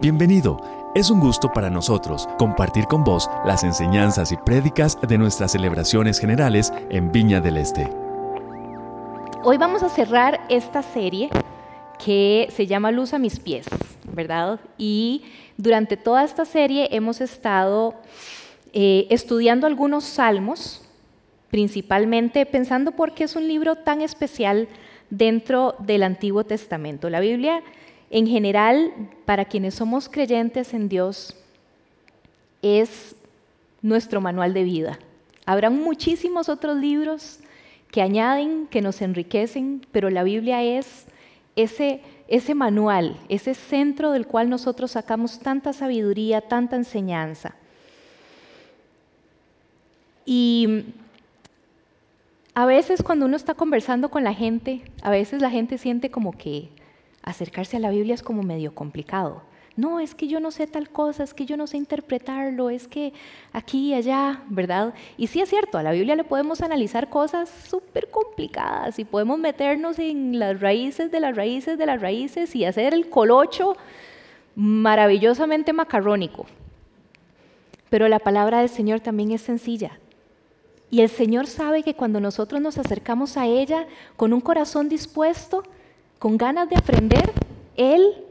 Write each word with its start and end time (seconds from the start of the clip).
Bienvenido. 0.00 0.60
Es 0.94 1.10
un 1.10 1.18
gusto 1.18 1.50
para 1.52 1.70
nosotros 1.70 2.28
compartir 2.38 2.84
con 2.84 3.02
vos 3.02 3.28
las 3.44 3.64
enseñanzas 3.64 4.30
y 4.30 4.36
prédicas 4.36 4.96
de 5.00 5.18
nuestras 5.18 5.50
celebraciones 5.50 6.20
generales 6.20 6.72
en 6.88 7.10
Viña 7.10 7.40
del 7.40 7.56
Este. 7.56 7.90
Hoy 9.42 9.56
vamos 9.56 9.82
a 9.82 9.88
cerrar 9.88 10.38
esta 10.50 10.82
serie 10.82 11.30
que 11.98 12.46
se 12.54 12.68
llama 12.68 12.92
Luz 12.92 13.12
a 13.12 13.18
mis 13.18 13.40
pies, 13.40 13.66
¿verdad? 14.12 14.60
Y 14.78 15.24
durante 15.56 15.96
toda 15.96 16.22
esta 16.22 16.44
serie 16.44 16.90
hemos 16.92 17.20
estado 17.20 17.96
eh, 18.72 19.08
estudiando 19.10 19.66
algunos 19.66 20.04
salmos, 20.04 20.88
principalmente 21.50 22.46
pensando 22.46 22.92
por 22.92 23.14
qué 23.14 23.24
es 23.24 23.34
un 23.34 23.48
libro 23.48 23.74
tan 23.74 24.00
especial 24.00 24.68
dentro 25.10 25.74
del 25.80 26.04
Antiguo 26.04 26.44
Testamento. 26.44 27.10
La 27.10 27.18
Biblia, 27.18 27.64
en 28.10 28.26
general, 28.26 28.92
para 29.24 29.44
quienes 29.44 29.74
somos 29.74 30.08
creyentes 30.08 30.72
en 30.74 30.88
Dios, 30.88 31.36
es 32.62 33.14
nuestro 33.82 34.20
manual 34.20 34.54
de 34.54 34.64
vida. 34.64 34.98
Habrá 35.46 35.70
muchísimos 35.70 36.48
otros 36.48 36.76
libros 36.76 37.40
que 37.90 38.02
añaden, 38.02 38.66
que 38.66 38.82
nos 38.82 39.00
enriquecen, 39.02 39.86
pero 39.92 40.10
la 40.10 40.22
Biblia 40.22 40.62
es 40.62 41.06
ese, 41.56 42.00
ese 42.28 42.54
manual, 42.54 43.16
ese 43.28 43.54
centro 43.54 44.12
del 44.12 44.26
cual 44.26 44.50
nosotros 44.50 44.92
sacamos 44.92 45.38
tanta 45.38 45.72
sabiduría, 45.72 46.40
tanta 46.40 46.76
enseñanza. 46.76 47.54
Y 50.24 50.84
a 52.54 52.66
veces 52.66 53.02
cuando 53.02 53.26
uno 53.26 53.36
está 53.36 53.54
conversando 53.54 54.10
con 54.10 54.24
la 54.24 54.34
gente, 54.34 54.82
a 55.02 55.10
veces 55.10 55.40
la 55.40 55.50
gente 55.50 55.78
siente 55.78 56.10
como 56.10 56.32
que 56.32 56.68
acercarse 57.30 57.76
a 57.76 57.80
la 57.80 57.90
Biblia 57.90 58.14
es 58.14 58.22
como 58.22 58.42
medio 58.42 58.74
complicado. 58.74 59.42
No, 59.76 60.00
es 60.00 60.16
que 60.16 60.26
yo 60.26 60.40
no 60.40 60.50
sé 60.50 60.66
tal 60.66 60.90
cosa, 60.90 61.22
es 61.22 61.34
que 61.34 61.46
yo 61.46 61.56
no 61.56 61.68
sé 61.68 61.76
interpretarlo, 61.76 62.68
es 62.68 62.88
que 62.88 63.12
aquí 63.52 63.90
y 63.90 63.94
allá, 63.94 64.42
¿verdad? 64.48 64.92
Y 65.16 65.28
sí 65.28 65.40
es 65.40 65.48
cierto, 65.48 65.78
a 65.78 65.84
la 65.84 65.92
Biblia 65.92 66.16
le 66.16 66.24
podemos 66.24 66.62
analizar 66.62 67.08
cosas 67.08 67.48
súper 67.48 68.10
complicadas 68.10 68.98
y 68.98 69.04
podemos 69.04 69.38
meternos 69.38 70.00
en 70.00 70.40
las 70.40 70.60
raíces 70.60 71.12
de 71.12 71.20
las 71.20 71.36
raíces 71.36 71.78
de 71.78 71.86
las 71.86 72.00
raíces 72.00 72.56
y 72.56 72.64
hacer 72.64 72.92
el 72.92 73.08
colocho 73.08 73.76
maravillosamente 74.56 75.72
macarrónico. 75.72 76.46
Pero 77.88 78.08
la 78.08 78.18
palabra 78.18 78.58
del 78.58 78.68
Señor 78.68 78.98
también 78.98 79.30
es 79.30 79.42
sencilla, 79.42 80.00
y 80.90 81.02
el 81.02 81.08
Señor 81.08 81.46
sabe 81.46 81.82
que 81.82 81.94
cuando 81.94 82.20
nosotros 82.20 82.60
nos 82.60 82.78
acercamos 82.78 83.36
a 83.36 83.46
ella 83.46 83.86
con 84.16 84.32
un 84.32 84.40
corazón 84.40 84.88
dispuesto, 84.88 85.62
con 86.18 86.36
ganas 86.36 86.68
de 86.68 86.76
aprender, 86.76 87.32
Él 87.76 88.24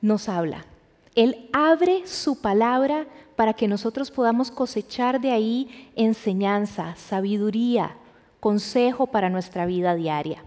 nos 0.00 0.28
habla. 0.28 0.64
Él 1.14 1.48
abre 1.52 2.06
su 2.06 2.40
palabra 2.40 3.06
para 3.36 3.54
que 3.54 3.68
nosotros 3.68 4.10
podamos 4.10 4.50
cosechar 4.50 5.20
de 5.20 5.30
ahí 5.30 5.90
enseñanza, 5.94 6.94
sabiduría, 6.96 7.96
consejo 8.40 9.06
para 9.06 9.30
nuestra 9.30 9.66
vida 9.66 9.94
diaria. 9.94 10.42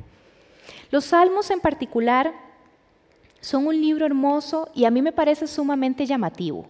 Los 0.92 1.06
salmos 1.06 1.50
en 1.50 1.60
particular 1.60 2.34
son 3.42 3.68
un 3.68 3.80
libro 3.80 4.06
hermoso 4.06 4.70
y 4.74 4.86
a 4.86 4.92
mí 4.92 5.02
me 5.02 5.12
parece 5.12 5.48
sumamente 5.48 6.06
llamativo. 6.06 6.68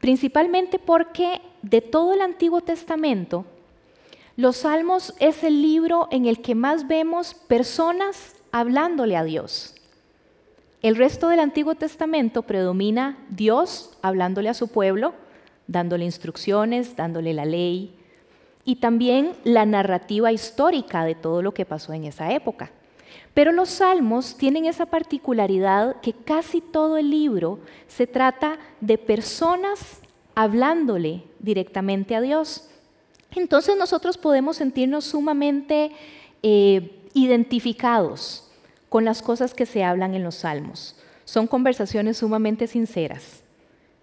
Principalmente 0.00 0.78
porque 0.78 1.40
de 1.62 1.80
todo 1.80 2.12
el 2.12 2.20
Antiguo 2.20 2.60
Testamento, 2.60 3.44
los 4.36 4.58
Salmos 4.58 5.14
es 5.18 5.42
el 5.42 5.62
libro 5.62 6.08
en 6.10 6.26
el 6.26 6.42
que 6.42 6.54
más 6.54 6.86
vemos 6.86 7.32
personas 7.32 8.35
hablándole 8.60 9.16
a 9.16 9.24
Dios. 9.24 9.74
El 10.80 10.96
resto 10.96 11.28
del 11.28 11.40
Antiguo 11.40 11.74
Testamento 11.74 12.42
predomina 12.42 13.18
Dios 13.28 13.90
hablándole 14.00 14.48
a 14.48 14.54
su 14.54 14.68
pueblo, 14.68 15.12
dándole 15.66 16.04
instrucciones, 16.06 16.96
dándole 16.96 17.34
la 17.34 17.44
ley 17.44 17.94
y 18.64 18.76
también 18.76 19.32
la 19.44 19.66
narrativa 19.66 20.32
histórica 20.32 21.04
de 21.04 21.14
todo 21.14 21.42
lo 21.42 21.52
que 21.52 21.66
pasó 21.66 21.92
en 21.92 22.04
esa 22.04 22.32
época. 22.32 22.70
Pero 23.34 23.52
los 23.52 23.68
salmos 23.68 24.36
tienen 24.38 24.64
esa 24.64 24.86
particularidad 24.86 26.00
que 26.00 26.14
casi 26.14 26.62
todo 26.62 26.96
el 26.96 27.10
libro 27.10 27.58
se 27.88 28.06
trata 28.06 28.58
de 28.80 28.96
personas 28.96 30.00
hablándole 30.34 31.24
directamente 31.40 32.16
a 32.16 32.22
Dios. 32.22 32.70
Entonces 33.32 33.76
nosotros 33.76 34.16
podemos 34.16 34.56
sentirnos 34.56 35.04
sumamente 35.04 35.92
eh, 36.42 37.02
identificados 37.12 38.45
con 38.88 39.04
las 39.04 39.22
cosas 39.22 39.54
que 39.54 39.66
se 39.66 39.84
hablan 39.84 40.14
en 40.14 40.22
los 40.24 40.36
salmos. 40.36 40.96
Son 41.24 41.46
conversaciones 41.46 42.18
sumamente 42.18 42.66
sinceras, 42.66 43.42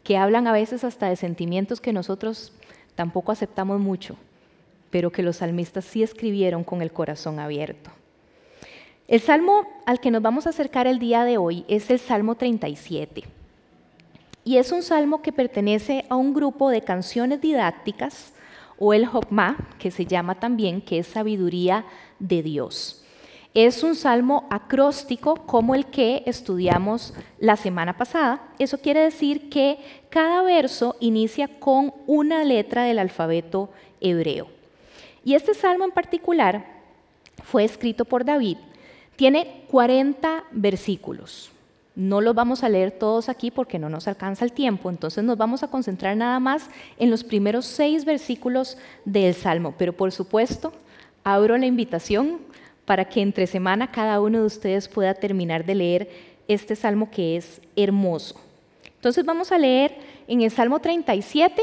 que 0.03 0.17
hablan 0.17 0.47
a 0.47 0.51
veces 0.51 0.83
hasta 0.83 1.07
de 1.07 1.15
sentimientos 1.15 1.79
que 1.79 1.93
nosotros 1.93 2.51
tampoco 2.95 3.31
aceptamos 3.31 3.79
mucho, 3.79 4.17
pero 4.89 5.11
que 5.11 5.23
los 5.23 5.37
salmistas 5.37 5.85
sí 5.85 6.03
escribieron 6.03 6.63
con 6.63 6.81
el 6.81 6.91
corazón 6.91 7.39
abierto. 7.39 7.89
El 9.07 9.19
salmo 9.19 9.67
al 9.85 9.99
que 9.99 10.11
nos 10.11 10.21
vamos 10.21 10.47
a 10.47 10.51
acercar 10.51 10.87
el 10.87 10.99
día 10.99 11.23
de 11.23 11.37
hoy 11.37 11.65
es 11.67 11.89
el 11.89 11.99
Salmo 11.99 12.35
37. 12.35 13.23
Y 14.45 14.57
es 14.57 14.71
un 14.71 14.83
salmo 14.83 15.21
que 15.21 15.31
pertenece 15.31 16.05
a 16.09 16.15
un 16.15 16.33
grupo 16.33 16.69
de 16.69 16.81
canciones 16.81 17.41
didácticas 17.41 18.33
o 18.77 18.93
el 18.93 19.05
Hokmah, 19.05 19.57
que 19.79 19.91
se 19.91 20.05
llama 20.05 20.35
también, 20.35 20.81
que 20.81 20.99
es 20.99 21.07
sabiduría 21.07 21.85
de 22.19 22.43
Dios. 22.43 23.02
Es 23.53 23.83
un 23.83 23.95
salmo 23.95 24.47
acróstico 24.49 25.35
como 25.45 25.75
el 25.75 25.85
que 25.85 26.23
estudiamos 26.25 27.13
la 27.39 27.55
semana 27.55 27.95
pasada. 27.95 28.41
Eso 28.57 28.79
quiere 28.79 29.01
decir 29.01 29.49
que 29.49 29.77
cada 30.09 30.41
verso 30.41 30.95
inicia 30.99 31.47
con 31.59 31.93
una 32.07 32.43
letra 32.43 32.83
del 32.83 32.97
alfabeto 32.97 33.69
hebreo. 34.01 34.47
Y 35.23 35.35
este 35.35 35.53
salmo 35.53 35.85
en 35.85 35.91
particular 35.91 36.65
fue 37.43 37.63
escrito 37.63 38.05
por 38.05 38.25
David. 38.25 38.57
Tiene 39.15 39.65
40 39.69 40.45
versículos. 40.51 41.51
No 41.95 42.21
los 42.21 42.33
vamos 42.33 42.63
a 42.63 42.69
leer 42.69 42.89
todos 42.89 43.29
aquí 43.29 43.51
porque 43.51 43.77
no 43.77 43.87
nos 43.87 44.07
alcanza 44.07 44.43
el 44.45 44.51
tiempo, 44.51 44.89
entonces 44.89 45.23
nos 45.23 45.37
vamos 45.37 45.61
a 45.61 45.67
concentrar 45.67 46.17
nada 46.17 46.39
más 46.39 46.71
en 46.97 47.11
los 47.11 47.23
primeros 47.23 47.67
seis 47.67 48.03
versículos 48.03 48.79
del 49.05 49.35
Salmo. 49.35 49.75
Pero 49.77 49.93
por 49.93 50.11
supuesto, 50.11 50.73
abro 51.23 51.55
la 51.55 51.67
invitación 51.67 52.39
para 52.85 53.05
que 53.05 53.21
entre 53.21 53.47
semana 53.47 53.91
cada 53.91 54.19
uno 54.21 54.39
de 54.39 54.45
ustedes 54.45 54.87
pueda 54.87 55.13
terminar 55.13 55.65
de 55.65 55.75
leer 55.75 56.09
este 56.47 56.75
Salmo 56.75 57.09
que 57.09 57.37
es 57.37 57.61
hermoso. 57.75 58.35
Entonces 58.95 59.25
vamos 59.25 59.51
a 59.51 59.57
leer 59.57 59.95
en 60.27 60.41
el 60.41 60.51
Salmo 60.51 60.79
37, 60.79 61.61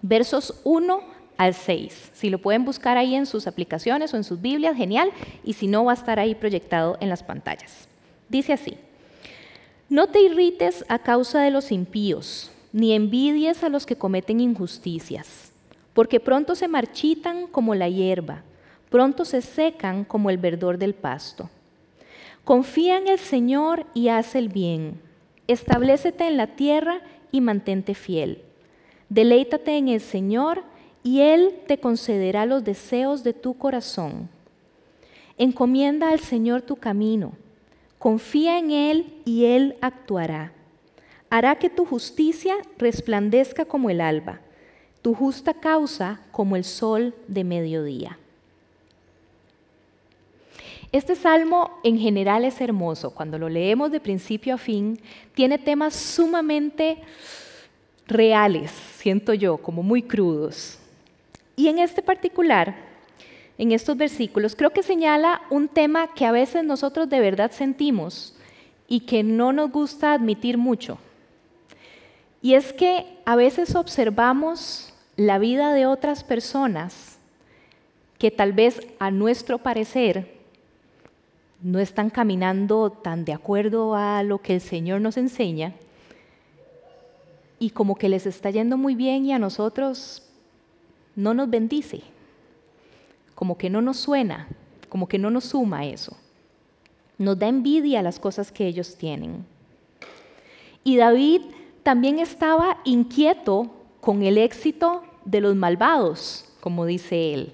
versos 0.00 0.60
1 0.64 1.00
al 1.36 1.54
6. 1.54 2.10
Si 2.12 2.30
lo 2.30 2.38
pueden 2.38 2.64
buscar 2.64 2.96
ahí 2.96 3.14
en 3.14 3.26
sus 3.26 3.46
aplicaciones 3.46 4.12
o 4.12 4.16
en 4.16 4.24
sus 4.24 4.40
Biblias, 4.40 4.76
genial, 4.76 5.10
y 5.44 5.54
si 5.54 5.66
no, 5.66 5.84
va 5.84 5.92
a 5.92 5.94
estar 5.94 6.18
ahí 6.18 6.34
proyectado 6.34 6.96
en 7.00 7.08
las 7.08 7.22
pantallas. 7.22 7.88
Dice 8.28 8.52
así. 8.52 8.76
No 9.88 10.06
te 10.06 10.20
irrites 10.20 10.84
a 10.88 10.98
causa 10.98 11.42
de 11.42 11.50
los 11.50 11.70
impíos, 11.70 12.50
ni 12.72 12.94
envidies 12.94 13.62
a 13.62 13.68
los 13.68 13.84
que 13.84 13.96
cometen 13.96 14.40
injusticias, 14.40 15.52
porque 15.92 16.18
pronto 16.18 16.54
se 16.54 16.66
marchitan 16.66 17.46
como 17.46 17.74
la 17.74 17.90
hierba, 17.90 18.42
pronto 18.92 19.24
se 19.24 19.42
secan 19.42 20.04
como 20.04 20.30
el 20.30 20.38
verdor 20.38 20.78
del 20.78 20.94
pasto. 20.94 21.50
Confía 22.44 22.96
en 22.96 23.08
el 23.08 23.18
Señor 23.18 23.86
y 23.92 24.06
haz 24.06 24.36
el 24.36 24.48
bien. 24.48 25.00
Establecete 25.48 26.28
en 26.28 26.36
la 26.36 26.46
tierra 26.46 27.00
y 27.32 27.40
mantente 27.40 27.94
fiel. 27.94 28.42
Deleítate 29.08 29.76
en 29.76 29.88
el 29.88 30.00
Señor 30.00 30.62
y 31.02 31.22
Él 31.22 31.54
te 31.66 31.78
concederá 31.78 32.46
los 32.46 32.62
deseos 32.62 33.24
de 33.24 33.32
tu 33.32 33.54
corazón. 33.58 34.28
Encomienda 35.36 36.10
al 36.10 36.20
Señor 36.20 36.62
tu 36.62 36.76
camino 36.76 37.32
Confía 38.02 38.58
en 38.58 38.72
Él 38.72 39.14
y 39.24 39.44
Él 39.44 39.76
actuará. 39.80 40.52
Hará 41.30 41.54
que 41.54 41.70
tu 41.70 41.84
justicia 41.84 42.56
resplandezca 42.76 43.64
como 43.64 43.90
el 43.90 44.00
alba, 44.00 44.40
tu 45.02 45.14
justa 45.14 45.54
causa 45.54 46.20
como 46.32 46.56
el 46.56 46.64
sol 46.64 47.14
de 47.28 47.44
mediodía. 47.44 48.18
Este 50.92 51.16
salmo 51.16 51.80
en 51.82 51.98
general 51.98 52.44
es 52.44 52.60
hermoso. 52.60 53.14
Cuando 53.14 53.38
lo 53.38 53.48
leemos 53.48 53.90
de 53.90 53.98
principio 53.98 54.54
a 54.54 54.58
fin, 54.58 55.00
tiene 55.34 55.56
temas 55.56 55.94
sumamente 55.94 56.98
reales, 58.06 58.70
siento 58.70 59.32
yo, 59.32 59.56
como 59.56 59.82
muy 59.82 60.02
crudos. 60.02 60.78
Y 61.56 61.68
en 61.68 61.78
este 61.78 62.02
particular, 62.02 62.76
en 63.56 63.72
estos 63.72 63.96
versículos, 63.96 64.54
creo 64.54 64.70
que 64.70 64.82
señala 64.82 65.40
un 65.48 65.66
tema 65.66 66.12
que 66.12 66.26
a 66.26 66.32
veces 66.32 66.62
nosotros 66.62 67.08
de 67.08 67.20
verdad 67.20 67.52
sentimos 67.52 68.36
y 68.86 69.00
que 69.00 69.22
no 69.22 69.54
nos 69.54 69.72
gusta 69.72 70.12
admitir 70.12 70.58
mucho. 70.58 70.98
Y 72.42 72.52
es 72.52 72.74
que 72.74 73.06
a 73.24 73.34
veces 73.34 73.76
observamos 73.76 74.92
la 75.16 75.38
vida 75.38 75.72
de 75.72 75.86
otras 75.86 76.22
personas 76.22 77.18
que 78.18 78.30
tal 78.30 78.52
vez 78.52 78.86
a 78.98 79.10
nuestro 79.10 79.56
parecer 79.56 80.41
no 81.62 81.78
están 81.78 82.10
caminando 82.10 82.90
tan 82.90 83.24
de 83.24 83.32
acuerdo 83.32 83.94
a 83.94 84.22
lo 84.22 84.38
que 84.38 84.54
el 84.54 84.60
Señor 84.60 85.00
nos 85.00 85.16
enseña 85.16 85.74
y 87.58 87.70
como 87.70 87.94
que 87.94 88.08
les 88.08 88.26
está 88.26 88.50
yendo 88.50 88.76
muy 88.76 88.96
bien 88.96 89.24
y 89.24 89.32
a 89.32 89.38
nosotros 89.38 90.24
no 91.14 91.34
nos 91.34 91.48
bendice, 91.48 92.02
como 93.34 93.56
que 93.56 93.70
no 93.70 93.80
nos 93.80 93.98
suena, 93.98 94.48
como 94.88 95.06
que 95.06 95.18
no 95.18 95.30
nos 95.30 95.44
suma 95.44 95.86
eso. 95.86 96.16
Nos 97.18 97.38
da 97.38 97.46
envidia 97.46 98.02
las 98.02 98.18
cosas 98.18 98.50
que 98.50 98.66
ellos 98.66 98.96
tienen. 98.96 99.46
Y 100.82 100.96
David 100.96 101.42
también 101.84 102.18
estaba 102.18 102.78
inquieto 102.84 103.70
con 104.00 104.22
el 104.22 104.38
éxito 104.38 105.04
de 105.24 105.40
los 105.40 105.54
malvados, 105.54 106.46
como 106.60 106.84
dice 106.84 107.34
él. 107.34 107.52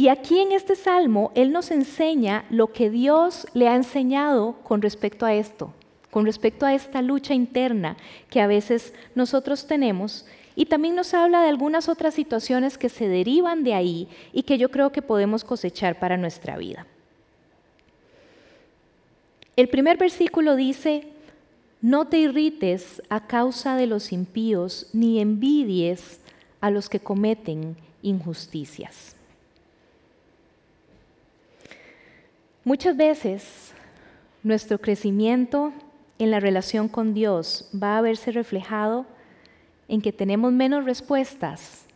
Y 0.00 0.10
aquí 0.10 0.38
en 0.38 0.52
este 0.52 0.76
salmo, 0.76 1.32
Él 1.34 1.50
nos 1.50 1.72
enseña 1.72 2.44
lo 2.50 2.72
que 2.72 2.88
Dios 2.88 3.48
le 3.52 3.66
ha 3.66 3.74
enseñado 3.74 4.54
con 4.62 4.80
respecto 4.80 5.26
a 5.26 5.34
esto, 5.34 5.74
con 6.12 6.24
respecto 6.24 6.64
a 6.64 6.72
esta 6.72 7.02
lucha 7.02 7.34
interna 7.34 7.96
que 8.30 8.40
a 8.40 8.46
veces 8.46 8.94
nosotros 9.16 9.66
tenemos. 9.66 10.24
Y 10.54 10.66
también 10.66 10.94
nos 10.94 11.14
habla 11.14 11.42
de 11.42 11.48
algunas 11.48 11.88
otras 11.88 12.14
situaciones 12.14 12.78
que 12.78 12.88
se 12.88 13.08
derivan 13.08 13.64
de 13.64 13.74
ahí 13.74 14.08
y 14.32 14.44
que 14.44 14.56
yo 14.56 14.70
creo 14.70 14.92
que 14.92 15.02
podemos 15.02 15.42
cosechar 15.42 15.98
para 15.98 16.16
nuestra 16.16 16.56
vida. 16.56 16.86
El 19.56 19.68
primer 19.68 19.96
versículo 19.96 20.54
dice, 20.54 21.08
no 21.80 22.06
te 22.06 22.18
irrites 22.18 23.02
a 23.08 23.26
causa 23.26 23.74
de 23.74 23.88
los 23.88 24.12
impíos, 24.12 24.90
ni 24.92 25.20
envidies 25.20 26.20
a 26.60 26.70
los 26.70 26.88
que 26.88 27.00
cometen 27.00 27.76
injusticias. 28.00 29.17
Muchas 32.64 32.96
veces 32.96 33.72
nuestro 34.42 34.78
crecimiento 34.78 35.72
en 36.18 36.30
la 36.30 36.40
relación 36.40 36.88
con 36.88 37.14
Dios 37.14 37.70
va 37.80 37.96
a 37.96 38.00
verse 38.02 38.32
reflejado 38.32 39.06
en 39.86 40.02
que 40.02 40.12
tenemos 40.12 40.52
menos 40.52 40.84
respuestas, 40.84 41.86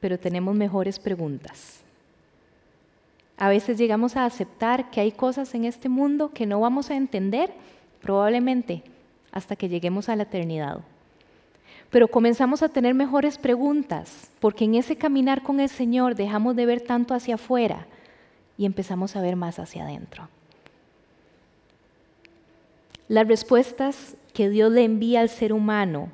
pero 0.00 0.18
tenemos 0.18 0.54
mejores 0.54 0.98
preguntas. 0.98 1.80
A 3.38 3.48
veces 3.48 3.76
llegamos 3.76 4.16
a 4.16 4.24
aceptar 4.24 4.90
que 4.90 5.00
hay 5.00 5.12
cosas 5.12 5.54
en 5.54 5.64
este 5.64 5.88
mundo 5.88 6.30
que 6.32 6.46
no 6.46 6.60
vamos 6.60 6.90
a 6.90 6.96
entender, 6.96 7.52
probablemente 8.00 8.82
hasta 9.32 9.56
que 9.56 9.68
lleguemos 9.68 10.08
a 10.08 10.16
la 10.16 10.22
eternidad. 10.22 10.80
Pero 11.90 12.08
comenzamos 12.08 12.62
a 12.62 12.68
tener 12.68 12.94
mejores 12.94 13.36
preguntas, 13.36 14.30
porque 14.40 14.64
en 14.64 14.74
ese 14.74 14.96
caminar 14.96 15.42
con 15.42 15.60
el 15.60 15.68
Señor 15.68 16.14
dejamos 16.14 16.56
de 16.56 16.66
ver 16.66 16.80
tanto 16.80 17.14
hacia 17.14 17.34
afuera 17.34 17.86
y 18.58 18.66
empezamos 18.66 19.16
a 19.16 19.20
ver 19.20 19.36
más 19.36 19.58
hacia 19.58 19.84
adentro. 19.84 20.28
Las 23.08 23.28
respuestas 23.28 24.16
que 24.32 24.50
Dios 24.50 24.72
le 24.72 24.84
envía 24.84 25.20
al 25.20 25.28
ser 25.28 25.52
humano 25.52 26.10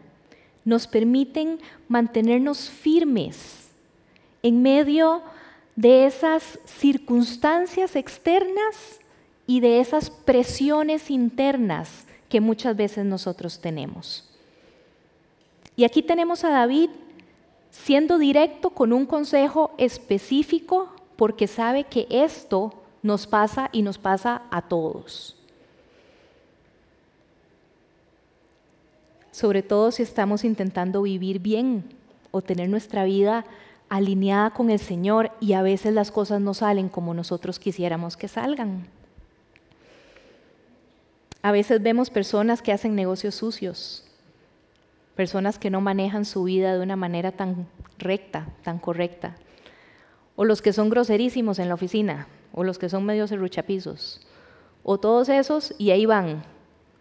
nos 0.65 0.87
permiten 0.87 1.59
mantenernos 1.89 2.69
firmes 2.69 3.71
en 4.43 4.63
medio 4.63 5.23
de 5.77 6.07
esas 6.07 6.59
circunstancias 6.65 7.97
externas 7.97 9.01
y 9.47 9.61
de 9.61 9.81
esas 9.81 10.11
presiones 10.11 11.11
internas 11.11 12.07
que 12.29 12.41
muchas 12.41 12.77
veces 12.77 13.05
nosotros 13.05 13.61
tenemos. 13.61 14.29
Y 15.77 15.85
aquí 15.85 16.03
tenemos 16.03 16.45
a 16.45 16.51
David 16.51 16.91
siendo 17.71 18.19
directo 18.19 18.71
con 18.71 18.93
un 18.93 19.07
consejo 19.07 19.73
específico 19.79 20.92
porque 21.17 21.47
sabe 21.47 21.85
que 21.85 22.07
esto 22.11 22.73
nos 23.03 23.27
pasa 23.27 23.69
y 23.73 23.83
nos 23.83 23.99
pasa 23.99 24.43
a 24.51 24.63
todos. 24.63 25.37
Sobre 29.31 29.63
todo 29.63 29.91
si 29.91 30.03
estamos 30.03 30.45
intentando 30.45 31.03
vivir 31.03 31.39
bien 31.39 31.85
o 32.31 32.43
tener 32.43 32.69
nuestra 32.69 33.05
vida 33.05 33.45
alineada 33.89 34.51
con 34.51 34.71
el 34.71 34.79
Señor 34.79 35.33
y 35.41 35.55
a 35.55 35.63
veces 35.63 35.95
las 35.95 36.11
cosas 36.11 36.41
no 36.41 36.55
salen 36.55 36.89
como 36.89 37.15
nosotros 37.15 37.59
quisiéramos 37.59 38.17
que 38.17 38.29
salgan. 38.29 38.87
A 41.43 41.51
veces 41.51 41.83
vemos 41.83 42.09
personas 42.09 42.63
que 42.63 42.73
hacen 42.73 42.95
negocios 42.95 43.35
sucios, 43.35 44.05
personas 45.17 45.59
que 45.59 45.71
no 45.71 45.81
manejan 45.81 46.25
su 46.25 46.45
vida 46.45 46.75
de 46.75 46.83
una 46.83 46.95
manera 46.95 47.33
tan 47.33 47.67
recta, 47.99 48.47
tan 48.63 48.79
correcta 48.79 49.35
o 50.37 50.45
los 50.45 50.63
que 50.63 50.73
son 50.73 50.91
groserísimos 50.91 51.59
en 51.59 51.69
la 51.69 51.75
oficina, 51.75 52.29
o 52.53 52.65
los 52.65 52.79
que 52.79 52.89
son 52.89 53.05
medio 53.05 53.27
serruchapizos, 53.27 54.21
o 54.83 54.99
todos 54.99 55.29
esos, 55.29 55.75
y 55.79 55.91
ahí 55.91 56.07
van, 56.07 56.43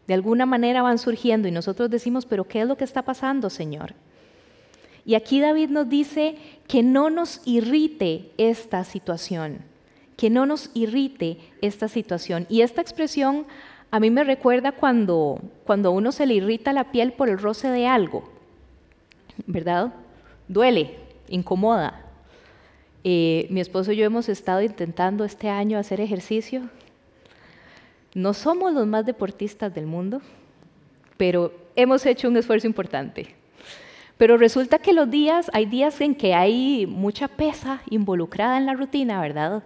de 0.07 0.13
alguna 0.13 0.45
manera 0.45 0.81
van 0.81 0.97
surgiendo, 0.97 1.47
y 1.47 1.51
nosotros 1.51 1.89
decimos, 1.89 2.25
pero 2.25 2.45
¿qué 2.45 2.61
es 2.61 2.67
lo 2.67 2.77
que 2.77 2.83
está 2.83 3.03
pasando, 3.03 3.49
Señor? 3.49 3.93
Y 5.05 5.15
aquí 5.15 5.39
David 5.39 5.69
nos 5.69 5.89
dice 5.89 6.35
que 6.67 6.83
no 6.83 7.09
nos 7.09 7.41
irrite 7.45 8.31
esta 8.37 8.83
situación, 8.83 9.59
que 10.15 10.29
no 10.29 10.45
nos 10.45 10.69
irrite 10.73 11.39
esta 11.61 11.87
situación. 11.87 12.45
Y 12.49 12.61
esta 12.61 12.81
expresión 12.81 13.47
a 13.89 13.99
mí 13.99 14.11
me 14.11 14.23
recuerda 14.23 14.71
cuando, 14.71 15.41
cuando 15.65 15.89
a 15.89 15.91
uno 15.91 16.11
se 16.11 16.25
le 16.25 16.35
irrita 16.35 16.71
la 16.71 16.91
piel 16.91 17.13
por 17.13 17.29
el 17.29 17.39
roce 17.39 17.69
de 17.69 17.87
algo, 17.87 18.29
¿verdad? 19.47 19.93
Duele, 20.47 20.99
incomoda. 21.27 22.10
Mi 23.03 23.59
esposo 23.59 23.91
y 23.91 23.97
yo 23.97 24.05
hemos 24.05 24.29
estado 24.29 24.61
intentando 24.61 25.25
este 25.25 25.49
año 25.49 25.77
hacer 25.77 25.99
ejercicio. 26.01 26.69
No 28.13 28.33
somos 28.33 28.73
los 28.73 28.85
más 28.85 29.05
deportistas 29.05 29.73
del 29.73 29.87
mundo, 29.87 30.21
pero 31.17 31.53
hemos 31.75 32.05
hecho 32.05 32.27
un 32.27 32.37
esfuerzo 32.37 32.67
importante. 32.67 33.35
Pero 34.17 34.37
resulta 34.37 34.77
que 34.77 34.93
los 34.93 35.09
días, 35.09 35.49
hay 35.53 35.65
días 35.65 35.99
en 36.01 36.13
que 36.13 36.35
hay 36.35 36.85
mucha 36.85 37.27
pesa 37.27 37.81
involucrada 37.89 38.57
en 38.57 38.67
la 38.67 38.73
rutina, 38.73 39.19
¿verdad? 39.19 39.63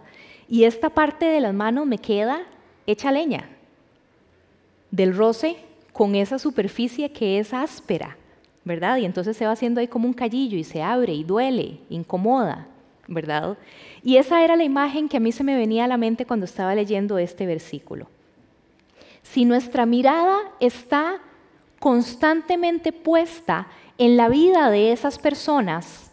Y 0.48 0.64
esta 0.64 0.90
parte 0.90 1.26
de 1.26 1.42
las 1.42 1.54
manos 1.54 1.86
me 1.86 1.98
queda 1.98 2.44
hecha 2.88 3.12
leña 3.12 3.50
del 4.92 5.18
roce 5.18 5.58
con 5.92 6.16
esa 6.16 6.40
superficie 6.40 7.12
que 7.12 7.40
es 7.40 7.54
áspera, 7.54 8.16
¿verdad? 8.64 8.98
Y 8.98 9.06
entonces 9.06 9.36
se 9.36 9.46
va 9.46 9.52
haciendo 9.52 9.82
ahí 9.82 9.88
como 9.88 10.08
un 10.08 10.14
callillo 10.14 10.58
y 10.58 10.64
se 10.64 10.82
abre 10.82 11.14
y 11.14 11.24
duele, 11.24 11.80
incomoda. 11.90 12.68
¿Verdad? 13.08 13.58
Y 14.04 14.18
esa 14.18 14.44
era 14.44 14.56
la 14.56 14.64
imagen 14.64 15.10
que 15.10 15.18
a 15.18 15.20
mí 15.20 15.32
se 15.32 15.44
me 15.44 15.56
venía 15.56 15.86
a 15.86 15.88
la 15.88 15.98
mente 15.98 16.26
cuando 16.26 16.46
estaba 16.46 16.76
leyendo 16.76 17.18
este 17.18 17.46
versículo. 17.46 18.08
Si 19.22 19.46
nuestra 19.46 19.86
mirada 19.86 20.38
está 20.60 21.20
constantemente 21.80 22.92
puesta 22.92 23.68
en 23.98 24.18
la 24.18 24.30
vida 24.30 24.70
de 24.70 24.92
esas 24.92 25.20
personas, 25.20 26.12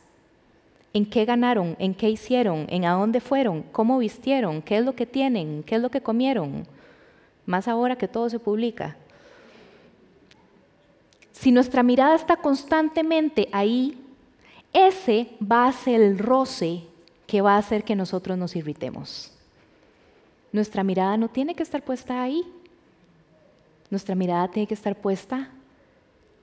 en 0.95 1.07
qué 1.07 1.25
ganaron, 1.25 1.77
en 1.79 1.95
qué 1.95 2.11
hicieron, 2.11 2.67
en 2.69 2.85
a 2.85 2.93
dónde 2.93 3.21
fueron, 3.21 3.63
cómo 3.73 3.99
vistieron, 3.99 4.63
qué 4.63 4.79
es 4.79 4.85
lo 4.85 4.95
que 4.95 5.07
tienen, 5.07 5.63
qué 5.63 5.77
es 5.77 5.83
lo 5.83 5.91
que 5.91 6.03
comieron, 6.03 6.67
más 7.47 7.69
ahora 7.69 7.97
que 7.97 8.09
todo 8.09 8.29
se 8.29 8.39
publica. 8.39 8.97
Si 11.33 11.51
nuestra 11.51 11.83
mirada 11.83 12.15
está 12.15 12.37
constantemente 12.37 13.49
ahí, 13.53 13.99
ese 14.73 15.29
va 15.41 15.67
a 15.67 15.73
ser 15.73 16.01
el 16.01 16.19
roce 16.19 16.85
que 17.27 17.41
va 17.41 17.55
a 17.55 17.59
hacer 17.59 17.85
que 17.85 17.97
nosotros 17.97 18.39
nos 18.39 18.57
irritemos. 18.57 19.33
Nuestra 20.53 20.85
mirada 20.85 21.17
no 21.17 21.29
tiene 21.29 21.55
que 21.55 21.63
estar 21.63 21.83
puesta 21.83 22.23
ahí. 22.23 22.45
Nuestra 23.91 24.15
mirada 24.15 24.49
tiene 24.49 24.67
que 24.67 24.75
estar 24.75 25.01
puesta 25.01 25.51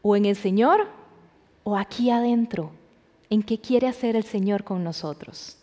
o 0.02 0.16
en 0.16 0.26
el 0.26 0.36
Señor 0.36 0.88
o 1.64 1.78
aquí 1.78 2.10
adentro, 2.10 2.72
en 3.30 3.44
qué 3.44 3.60
quiere 3.60 3.88
hacer 3.88 4.16
el 4.16 4.24
Señor 4.24 4.64
con 4.64 4.84
nosotros. 4.84 5.58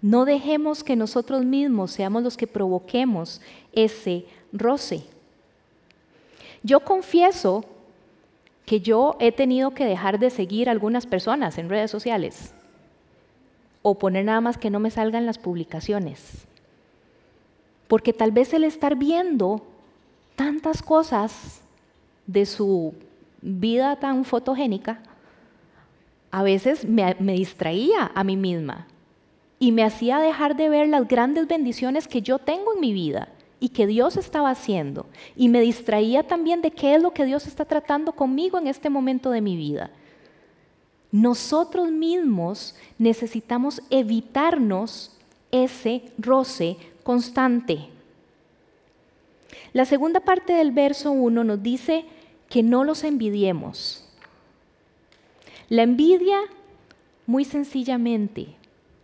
No 0.00 0.24
dejemos 0.24 0.82
que 0.82 0.96
nosotros 0.96 1.44
mismos 1.44 1.92
seamos 1.92 2.22
los 2.24 2.36
que 2.36 2.48
provoquemos 2.48 3.40
ese 3.72 4.26
roce. 4.52 5.04
Yo 6.64 6.80
confieso 6.80 7.64
que 8.66 8.80
yo 8.80 9.16
he 9.18 9.32
tenido 9.32 9.72
que 9.72 9.84
dejar 9.84 10.18
de 10.18 10.30
seguir 10.30 10.68
a 10.68 10.72
algunas 10.72 11.06
personas 11.06 11.58
en 11.58 11.68
redes 11.68 11.90
sociales 11.90 12.54
o 13.82 13.98
poner 13.98 14.24
nada 14.24 14.40
más 14.40 14.56
que 14.56 14.70
no 14.70 14.78
me 14.78 14.90
salgan 14.90 15.26
las 15.26 15.38
publicaciones. 15.38 16.46
Porque 17.88 18.12
tal 18.12 18.30
vez 18.30 18.54
el 18.54 18.64
estar 18.64 18.96
viendo 18.96 19.66
tantas 20.36 20.82
cosas 20.82 21.62
de 22.26 22.46
su 22.46 22.94
vida 23.42 23.96
tan 23.96 24.24
fotogénica, 24.24 25.02
a 26.30 26.42
veces 26.42 26.86
me, 26.86 27.16
me, 27.18 27.34
distraía 27.34 28.10
a 28.14 28.24
mí 28.24 28.36
misma 28.36 28.86
y 29.58 29.72
me 29.72 29.84
hacía 29.84 30.18
dejar 30.18 30.56
de 30.56 30.68
ver 30.68 30.88
las 30.88 31.06
grandes 31.06 31.46
bendiciones 31.46 32.08
que 32.08 32.22
yo 32.22 32.38
tengo 32.38 32.74
en 32.74 32.80
mi 32.80 32.92
vida 32.92 33.28
y 33.62 33.68
que 33.68 33.86
Dios 33.86 34.16
estaba 34.16 34.50
haciendo. 34.50 35.06
Y 35.36 35.48
me 35.48 35.60
distraía 35.60 36.24
también 36.24 36.62
de 36.62 36.72
qué 36.72 36.96
es 36.96 37.00
lo 37.00 37.12
que 37.12 37.24
Dios 37.24 37.46
está 37.46 37.64
tratando 37.64 38.10
conmigo 38.10 38.58
en 38.58 38.66
este 38.66 38.90
momento 38.90 39.30
de 39.30 39.40
mi 39.40 39.56
vida. 39.56 39.92
Nosotros 41.12 41.92
mismos 41.92 42.74
necesitamos 42.98 43.80
evitarnos 43.88 45.16
ese 45.52 46.02
roce 46.18 46.76
constante. 47.04 47.88
La 49.72 49.84
segunda 49.84 50.18
parte 50.18 50.54
del 50.54 50.72
verso 50.72 51.12
1 51.12 51.44
nos 51.44 51.62
dice 51.62 52.04
que 52.48 52.64
no 52.64 52.82
los 52.82 53.04
envidiemos. 53.04 54.08
La 55.68 55.84
envidia, 55.84 56.40
muy 57.26 57.44
sencillamente, 57.44 58.56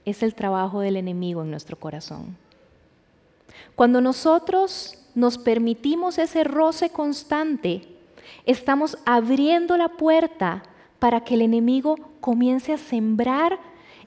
es 0.05 0.25
el 0.25 0.35
trabajo 0.35 0.81
del 0.81 0.97
enemigo 0.97 1.43
en 1.43 1.53
nuestro 1.53 1.79
corazón. 1.79 2.48
Cuando 3.75 4.00
nosotros 4.00 4.99
nos 5.14 5.38
permitimos 5.38 6.19
ese 6.19 6.45
roce 6.45 6.90
constante, 6.90 7.83
estamos 8.45 8.99
abriendo 9.05 9.76
la 9.76 9.88
puerta 9.88 10.62
para 10.99 11.25
que 11.25 11.35
el 11.35 11.43
enemigo 11.43 11.97
comience 12.21 12.73
a 12.73 12.78
sembrar 12.78 13.59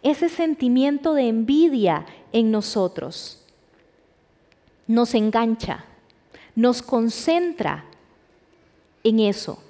ese 0.03 0.29
sentimiento 0.29 1.13
de 1.13 1.27
envidia 1.27 2.05
en 2.31 2.51
nosotros. 2.51 3.45
Nos 4.87 5.13
engancha, 5.13 5.85
nos 6.55 6.81
concentra 6.81 7.85
en 9.03 9.19
eso 9.19 9.61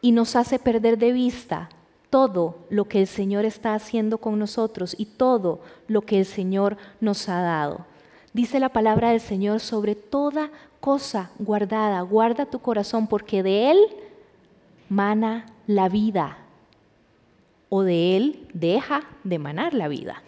y 0.00 0.12
nos 0.12 0.36
hace 0.36 0.58
perder 0.58 0.98
de 0.98 1.12
vista 1.12 1.68
todo 2.10 2.58
lo 2.70 2.86
que 2.86 3.00
el 3.00 3.06
Señor 3.06 3.44
está 3.44 3.74
haciendo 3.74 4.18
con 4.18 4.38
nosotros 4.38 4.94
y 4.98 5.04
todo 5.04 5.60
lo 5.88 6.02
que 6.02 6.18
el 6.18 6.24
Señor 6.26 6.76
nos 7.00 7.28
ha 7.28 7.42
dado. 7.42 7.86
Dice 8.32 8.60
la 8.60 8.68
palabra 8.68 9.10
del 9.10 9.20
Señor 9.20 9.60
sobre 9.60 9.94
toda 9.94 10.50
cosa 10.80 11.30
guardada, 11.38 12.00
guarda 12.02 12.46
tu 12.46 12.60
corazón 12.60 13.06
porque 13.06 13.42
de 13.42 13.70
Él 13.70 13.78
mana 14.88 15.46
la 15.66 15.88
vida 15.88 16.38
o 17.68 17.82
de 17.82 18.16
Él 18.16 18.46
deja 18.52 19.02
de 19.24 19.38
manar 19.38 19.74
la 19.74 19.88
vida. 19.88 20.22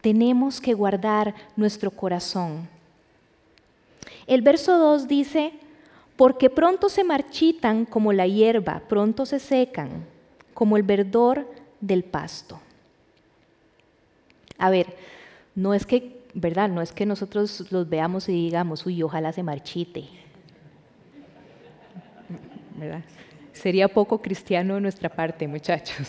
Tenemos 0.00 0.60
que 0.60 0.74
guardar 0.74 1.34
nuestro 1.56 1.90
corazón. 1.90 2.68
El 4.26 4.42
verso 4.42 4.78
2 4.78 5.08
dice, 5.08 5.52
porque 6.16 6.50
pronto 6.50 6.88
se 6.88 7.04
marchitan 7.04 7.84
como 7.84 8.12
la 8.12 8.26
hierba, 8.26 8.82
pronto 8.88 9.26
se 9.26 9.38
secan 9.38 10.06
como 10.54 10.76
el 10.76 10.82
verdor 10.82 11.48
del 11.80 12.04
pasto. 12.04 12.60
A 14.58 14.70
ver, 14.70 14.96
no 15.54 15.74
es 15.74 15.84
que, 15.84 16.22
¿verdad? 16.36 16.68
No 16.68 16.82
es 16.82 16.92
que 16.92 17.06
nosotros 17.06 17.64
los 17.72 17.88
veamos 17.88 18.28
y 18.28 18.32
digamos, 18.32 18.84
uy, 18.84 19.02
ojalá 19.02 19.32
se 19.32 19.42
marchite. 19.42 20.04
¿Verdad? 22.76 23.02
Sería 23.54 23.88
poco 23.88 24.20
cristiano 24.20 24.74
de 24.74 24.82
nuestra 24.82 25.08
parte, 25.08 25.48
muchachos. 25.48 26.06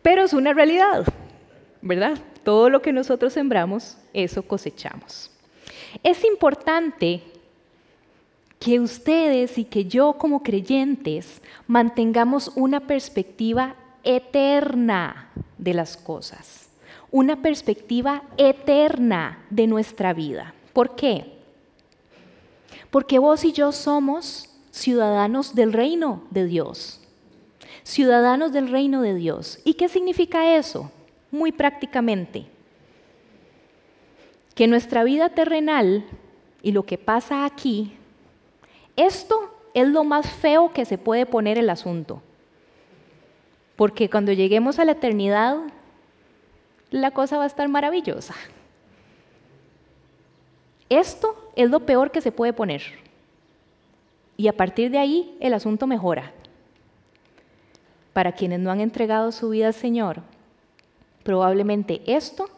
Pero 0.00 0.22
es 0.22 0.32
una 0.32 0.52
realidad, 0.52 1.06
¿verdad? 1.82 2.16
Todo 2.44 2.70
lo 2.70 2.80
que 2.80 2.92
nosotros 2.92 3.32
sembramos, 3.32 3.98
eso 4.14 4.42
cosechamos. 4.44 5.32
Es 6.04 6.24
importante 6.24 7.20
que 8.60 8.78
ustedes 8.78 9.58
y 9.58 9.64
que 9.64 9.86
yo 9.86 10.12
como 10.18 10.44
creyentes 10.44 11.42
mantengamos 11.66 12.52
una 12.54 12.86
perspectiva 12.86 13.74
eterna 14.04 15.30
de 15.58 15.74
las 15.74 15.96
cosas, 15.96 16.67
una 17.10 17.42
perspectiva 17.42 18.22
eterna 18.36 19.44
de 19.50 19.66
nuestra 19.66 20.12
vida. 20.12 20.54
¿Por 20.72 20.94
qué? 20.94 21.38
Porque 22.90 23.18
vos 23.18 23.44
y 23.44 23.52
yo 23.52 23.72
somos 23.72 24.50
ciudadanos 24.70 25.54
del 25.54 25.72
reino 25.72 26.22
de 26.30 26.46
Dios, 26.46 27.00
ciudadanos 27.82 28.52
del 28.52 28.68
reino 28.68 29.02
de 29.02 29.14
Dios. 29.14 29.60
¿Y 29.64 29.74
qué 29.74 29.88
significa 29.88 30.56
eso? 30.56 30.90
Muy 31.30 31.52
prácticamente, 31.52 32.46
que 34.54 34.66
nuestra 34.66 35.04
vida 35.04 35.28
terrenal 35.30 36.04
y 36.62 36.72
lo 36.72 36.84
que 36.84 36.98
pasa 36.98 37.44
aquí 37.44 37.98
esto 38.98 39.54
es 39.74 39.86
lo 39.86 40.02
más 40.02 40.28
feo 40.28 40.72
que 40.72 40.84
se 40.84 40.98
puede 40.98 41.24
poner 41.24 41.56
el 41.56 41.70
asunto. 41.70 42.20
Porque 43.76 44.10
cuando 44.10 44.32
lleguemos 44.32 44.80
a 44.80 44.84
la 44.84 44.92
eternidad, 44.92 45.58
la 46.90 47.10
cosa 47.10 47.36
va 47.36 47.44
a 47.44 47.46
estar 47.46 47.68
maravillosa. 47.68 48.34
Esto 50.88 51.50
es 51.54 51.68
lo 51.68 51.80
peor 51.80 52.10
que 52.10 52.20
se 52.20 52.32
puede 52.32 52.52
poner. 52.52 52.82
Y 54.36 54.48
a 54.48 54.56
partir 54.56 54.90
de 54.90 54.98
ahí 54.98 55.36
el 55.40 55.52
asunto 55.52 55.86
mejora. 55.86 56.32
Para 58.12 58.32
quienes 58.32 58.60
no 58.60 58.70
han 58.70 58.80
entregado 58.80 59.32
su 59.32 59.50
vida 59.50 59.66
al 59.68 59.74
Señor, 59.74 60.22
probablemente 61.22 62.00
esto 62.06 62.48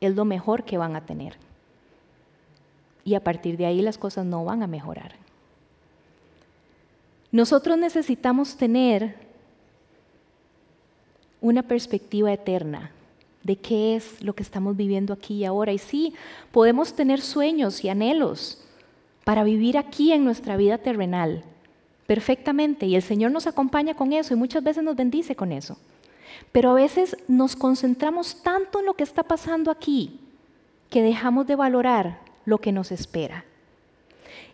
es 0.00 0.14
lo 0.14 0.24
mejor 0.24 0.64
que 0.64 0.78
van 0.78 0.94
a 0.94 1.06
tener. 1.06 1.36
Y 3.04 3.14
a 3.14 3.20
partir 3.24 3.56
de 3.56 3.66
ahí 3.66 3.80
las 3.80 3.98
cosas 3.98 4.26
no 4.26 4.44
van 4.44 4.62
a 4.62 4.66
mejorar. 4.66 5.12
Nosotros 7.32 7.78
necesitamos 7.78 8.56
tener 8.56 9.16
una 11.40 11.62
perspectiva 11.62 12.32
eterna 12.32 12.92
de 13.44 13.56
qué 13.56 13.94
es 13.94 14.20
lo 14.22 14.34
que 14.34 14.42
estamos 14.42 14.76
viviendo 14.76 15.12
aquí 15.12 15.34
y 15.34 15.44
ahora. 15.44 15.72
Y 15.72 15.78
sí, 15.78 16.14
podemos 16.50 16.94
tener 16.94 17.20
sueños 17.20 17.84
y 17.84 17.88
anhelos 17.88 18.64
para 19.22 19.44
vivir 19.44 19.78
aquí 19.78 20.12
en 20.12 20.24
nuestra 20.24 20.56
vida 20.56 20.78
terrenal, 20.78 21.44
perfectamente, 22.06 22.86
y 22.86 22.96
el 22.96 23.02
Señor 23.02 23.30
nos 23.30 23.46
acompaña 23.46 23.94
con 23.94 24.12
eso 24.12 24.34
y 24.34 24.36
muchas 24.36 24.64
veces 24.64 24.82
nos 24.82 24.96
bendice 24.96 25.36
con 25.36 25.52
eso. 25.52 25.78
Pero 26.52 26.70
a 26.70 26.74
veces 26.74 27.16
nos 27.28 27.54
concentramos 27.54 28.42
tanto 28.42 28.80
en 28.80 28.86
lo 28.86 28.94
que 28.94 29.04
está 29.04 29.22
pasando 29.22 29.70
aquí 29.70 30.20
que 30.90 31.02
dejamos 31.02 31.46
de 31.46 31.56
valorar 31.56 32.20
lo 32.44 32.58
que 32.58 32.72
nos 32.72 32.92
espera. 32.92 33.44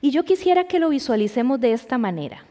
Y 0.01 0.11
yo 0.11 0.25
quisiera 0.25 0.65
que 0.65 0.79
lo 0.79 0.89
visualicemos 0.89 1.61
de 1.61 1.73
esta 1.73 1.99
manera. 1.99 2.45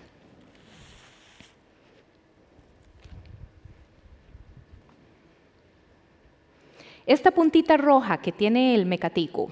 Esta 7.10 7.32
puntita 7.32 7.76
roja 7.76 8.20
que 8.20 8.32
tiene 8.32 8.76
el 8.76 8.86
mecatico 8.86 9.50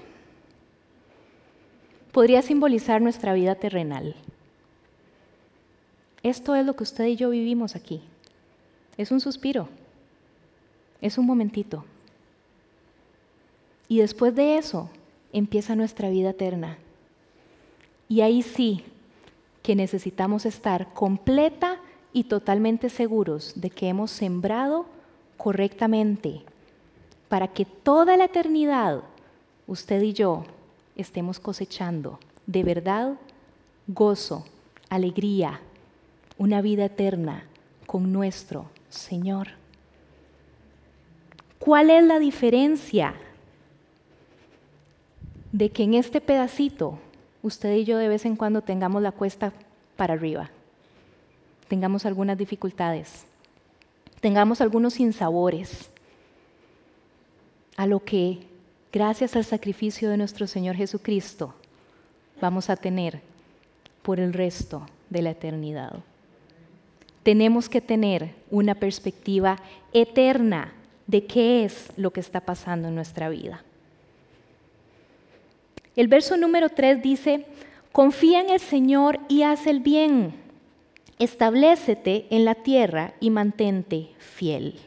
podría 2.12 2.40
simbolizar 2.40 3.02
nuestra 3.02 3.32
vida 3.32 3.56
terrenal. 3.56 4.14
Esto 6.22 6.54
es 6.54 6.64
lo 6.64 6.76
que 6.76 6.84
usted 6.84 7.06
y 7.06 7.16
yo 7.16 7.30
vivimos 7.30 7.74
aquí. 7.74 8.00
Es 8.96 9.10
un 9.10 9.20
suspiro, 9.20 9.68
es 11.00 11.18
un 11.18 11.26
momentito. 11.26 11.84
Y 13.88 13.98
después 13.98 14.36
de 14.36 14.56
eso 14.56 14.88
empieza 15.32 15.74
nuestra 15.74 16.10
vida 16.10 16.30
eterna. 16.30 16.78
Y 18.08 18.20
ahí 18.20 18.42
sí 18.42 18.84
que 19.64 19.74
necesitamos 19.74 20.46
estar 20.46 20.94
completa 20.94 21.80
y 22.12 22.22
totalmente 22.22 22.88
seguros 22.88 23.60
de 23.60 23.70
que 23.70 23.88
hemos 23.88 24.12
sembrado 24.12 24.86
correctamente 25.36 26.44
para 27.28 27.48
que 27.48 27.64
toda 27.64 28.16
la 28.16 28.24
eternidad 28.24 29.02
usted 29.66 30.02
y 30.02 30.12
yo 30.12 30.44
estemos 30.96 31.38
cosechando 31.38 32.18
de 32.46 32.62
verdad 32.62 33.14
gozo, 33.86 34.44
alegría, 34.88 35.60
una 36.38 36.62
vida 36.62 36.86
eterna 36.86 37.44
con 37.86 38.12
nuestro 38.12 38.66
Señor. 38.88 39.48
¿Cuál 41.58 41.90
es 41.90 42.04
la 42.04 42.18
diferencia 42.18 43.14
de 45.52 45.70
que 45.70 45.82
en 45.82 45.94
este 45.94 46.20
pedacito 46.20 46.98
usted 47.42 47.74
y 47.74 47.84
yo 47.84 47.98
de 47.98 48.08
vez 48.08 48.24
en 48.24 48.36
cuando 48.36 48.62
tengamos 48.62 49.02
la 49.02 49.12
cuesta 49.12 49.52
para 49.96 50.14
arriba, 50.14 50.50
tengamos 51.68 52.06
algunas 52.06 52.38
dificultades, 52.38 53.24
tengamos 54.20 54.60
algunos 54.60 54.94
sinsabores, 54.94 55.90
a 57.78 57.86
lo 57.86 58.04
que, 58.04 58.40
gracias 58.92 59.36
al 59.36 59.44
sacrificio 59.44 60.10
de 60.10 60.16
nuestro 60.16 60.48
Señor 60.48 60.74
Jesucristo, 60.74 61.54
vamos 62.40 62.70
a 62.70 62.76
tener 62.76 63.20
por 64.02 64.18
el 64.18 64.32
resto 64.32 64.84
de 65.08 65.22
la 65.22 65.30
eternidad. 65.30 66.00
Tenemos 67.22 67.68
que 67.68 67.80
tener 67.80 68.34
una 68.50 68.74
perspectiva 68.74 69.58
eterna 69.92 70.72
de 71.06 71.24
qué 71.26 71.64
es 71.64 71.92
lo 71.96 72.10
que 72.10 72.18
está 72.18 72.40
pasando 72.40 72.88
en 72.88 72.96
nuestra 72.96 73.28
vida. 73.28 73.62
El 75.94 76.08
verso 76.08 76.36
número 76.36 76.70
3 76.70 77.00
dice, 77.00 77.46
confía 77.92 78.40
en 78.40 78.50
el 78.50 78.60
Señor 78.60 79.20
y 79.28 79.42
haz 79.42 79.68
el 79.68 79.78
bien, 79.78 80.34
establecete 81.20 82.26
en 82.30 82.44
la 82.44 82.56
tierra 82.56 83.14
y 83.20 83.30
mantente 83.30 84.08
fiel. 84.18 84.80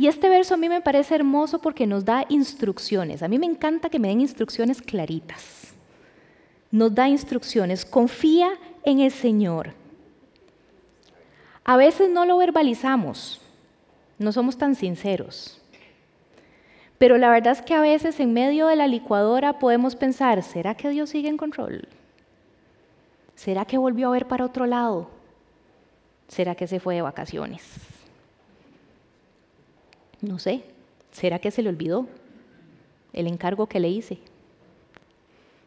Y 0.00 0.08
este 0.08 0.30
verso 0.30 0.54
a 0.54 0.56
mí 0.56 0.66
me 0.70 0.80
parece 0.80 1.14
hermoso 1.14 1.60
porque 1.60 1.86
nos 1.86 2.06
da 2.06 2.24
instrucciones. 2.30 3.22
A 3.22 3.28
mí 3.28 3.38
me 3.38 3.44
encanta 3.44 3.90
que 3.90 3.98
me 3.98 4.08
den 4.08 4.22
instrucciones 4.22 4.80
claritas. 4.80 5.74
Nos 6.70 6.94
da 6.94 7.06
instrucciones. 7.06 7.84
Confía 7.84 8.48
en 8.82 9.00
el 9.00 9.10
Señor. 9.10 9.74
A 11.64 11.76
veces 11.76 12.08
no 12.08 12.24
lo 12.24 12.38
verbalizamos, 12.38 13.42
no 14.18 14.32
somos 14.32 14.56
tan 14.56 14.74
sinceros. 14.74 15.60
Pero 16.96 17.18
la 17.18 17.28
verdad 17.28 17.52
es 17.52 17.60
que 17.60 17.74
a 17.74 17.82
veces 17.82 18.20
en 18.20 18.32
medio 18.32 18.68
de 18.68 18.76
la 18.76 18.86
licuadora 18.86 19.58
podemos 19.58 19.96
pensar, 19.96 20.42
¿será 20.42 20.74
que 20.74 20.88
Dios 20.88 21.10
sigue 21.10 21.28
en 21.28 21.36
control? 21.36 21.86
¿Será 23.34 23.66
que 23.66 23.76
volvió 23.76 24.08
a 24.08 24.12
ver 24.12 24.26
para 24.26 24.46
otro 24.46 24.64
lado? 24.64 25.10
¿Será 26.26 26.54
que 26.54 26.66
se 26.66 26.80
fue 26.80 26.94
de 26.94 27.02
vacaciones? 27.02 27.99
No 30.22 30.38
sé, 30.38 30.62
¿será 31.12 31.38
que 31.38 31.50
se 31.50 31.62
le 31.62 31.68
olvidó 31.68 32.06
el 33.12 33.26
encargo 33.26 33.66
que 33.66 33.80
le 33.80 33.88
hice? 33.88 34.18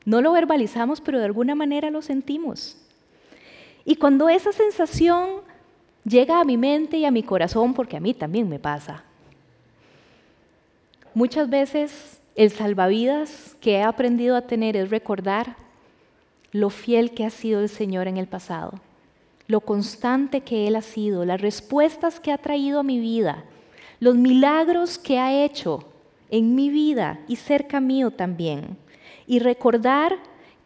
No 0.06 0.22
lo 0.22 0.32
verbalizamos, 0.34 1.02
pero 1.02 1.20
de 1.20 1.26
alguna 1.26 1.56
manera 1.56 1.90
lo 1.90 2.02
sentimos. 2.02 2.78
Y 3.86 3.96
cuando 3.96 4.30
esa 4.30 4.52
sensación 4.52 5.42
llega 6.06 6.40
a 6.40 6.44
mi 6.44 6.58
mente 6.58 6.98
y 6.98 7.06
a 7.06 7.12
mi 7.12 7.24
corazón, 7.24 7.74
porque 7.74 7.98
a 7.98 8.00
mí 8.00 8.14
también 8.14 8.50
me 8.50 8.60
pasa, 8.60 9.04
muchas 11.14 11.50
veces 11.50 12.20
el 12.36 12.52
salvavidas 12.52 13.56
que 13.62 13.76
he 13.76 13.84
aprendido 13.84 14.36
a 14.36 14.42
tener 14.42 14.76
es 14.76 14.90
recordar 14.90 15.56
lo 16.52 16.70
fiel 16.70 17.12
que 17.12 17.26
ha 17.26 17.30
sido 17.30 17.62
el 17.62 17.70
Señor 17.70 18.08
en 18.08 18.18
el 18.18 18.28
pasado, 18.28 18.74
lo 19.48 19.62
constante 19.62 20.42
que 20.42 20.68
Él 20.68 20.76
ha 20.76 20.82
sido, 20.82 21.26
las 21.26 21.42
respuestas 21.42 22.20
que 22.20 22.32
ha 22.32 22.38
traído 22.38 22.80
a 22.80 22.84
mi 22.84 23.00
vida, 23.00 23.44
los 24.04 24.16
milagros 24.16 24.98
que 24.98 25.18
ha 25.18 25.46
hecho 25.46 25.86
en 26.30 26.56
mi 26.56 26.70
vida 26.70 27.22
y 27.30 27.38
cerca 27.38 27.80
mío 27.80 28.12
también. 28.12 28.76
Y 29.26 29.40
recordar 29.40 30.18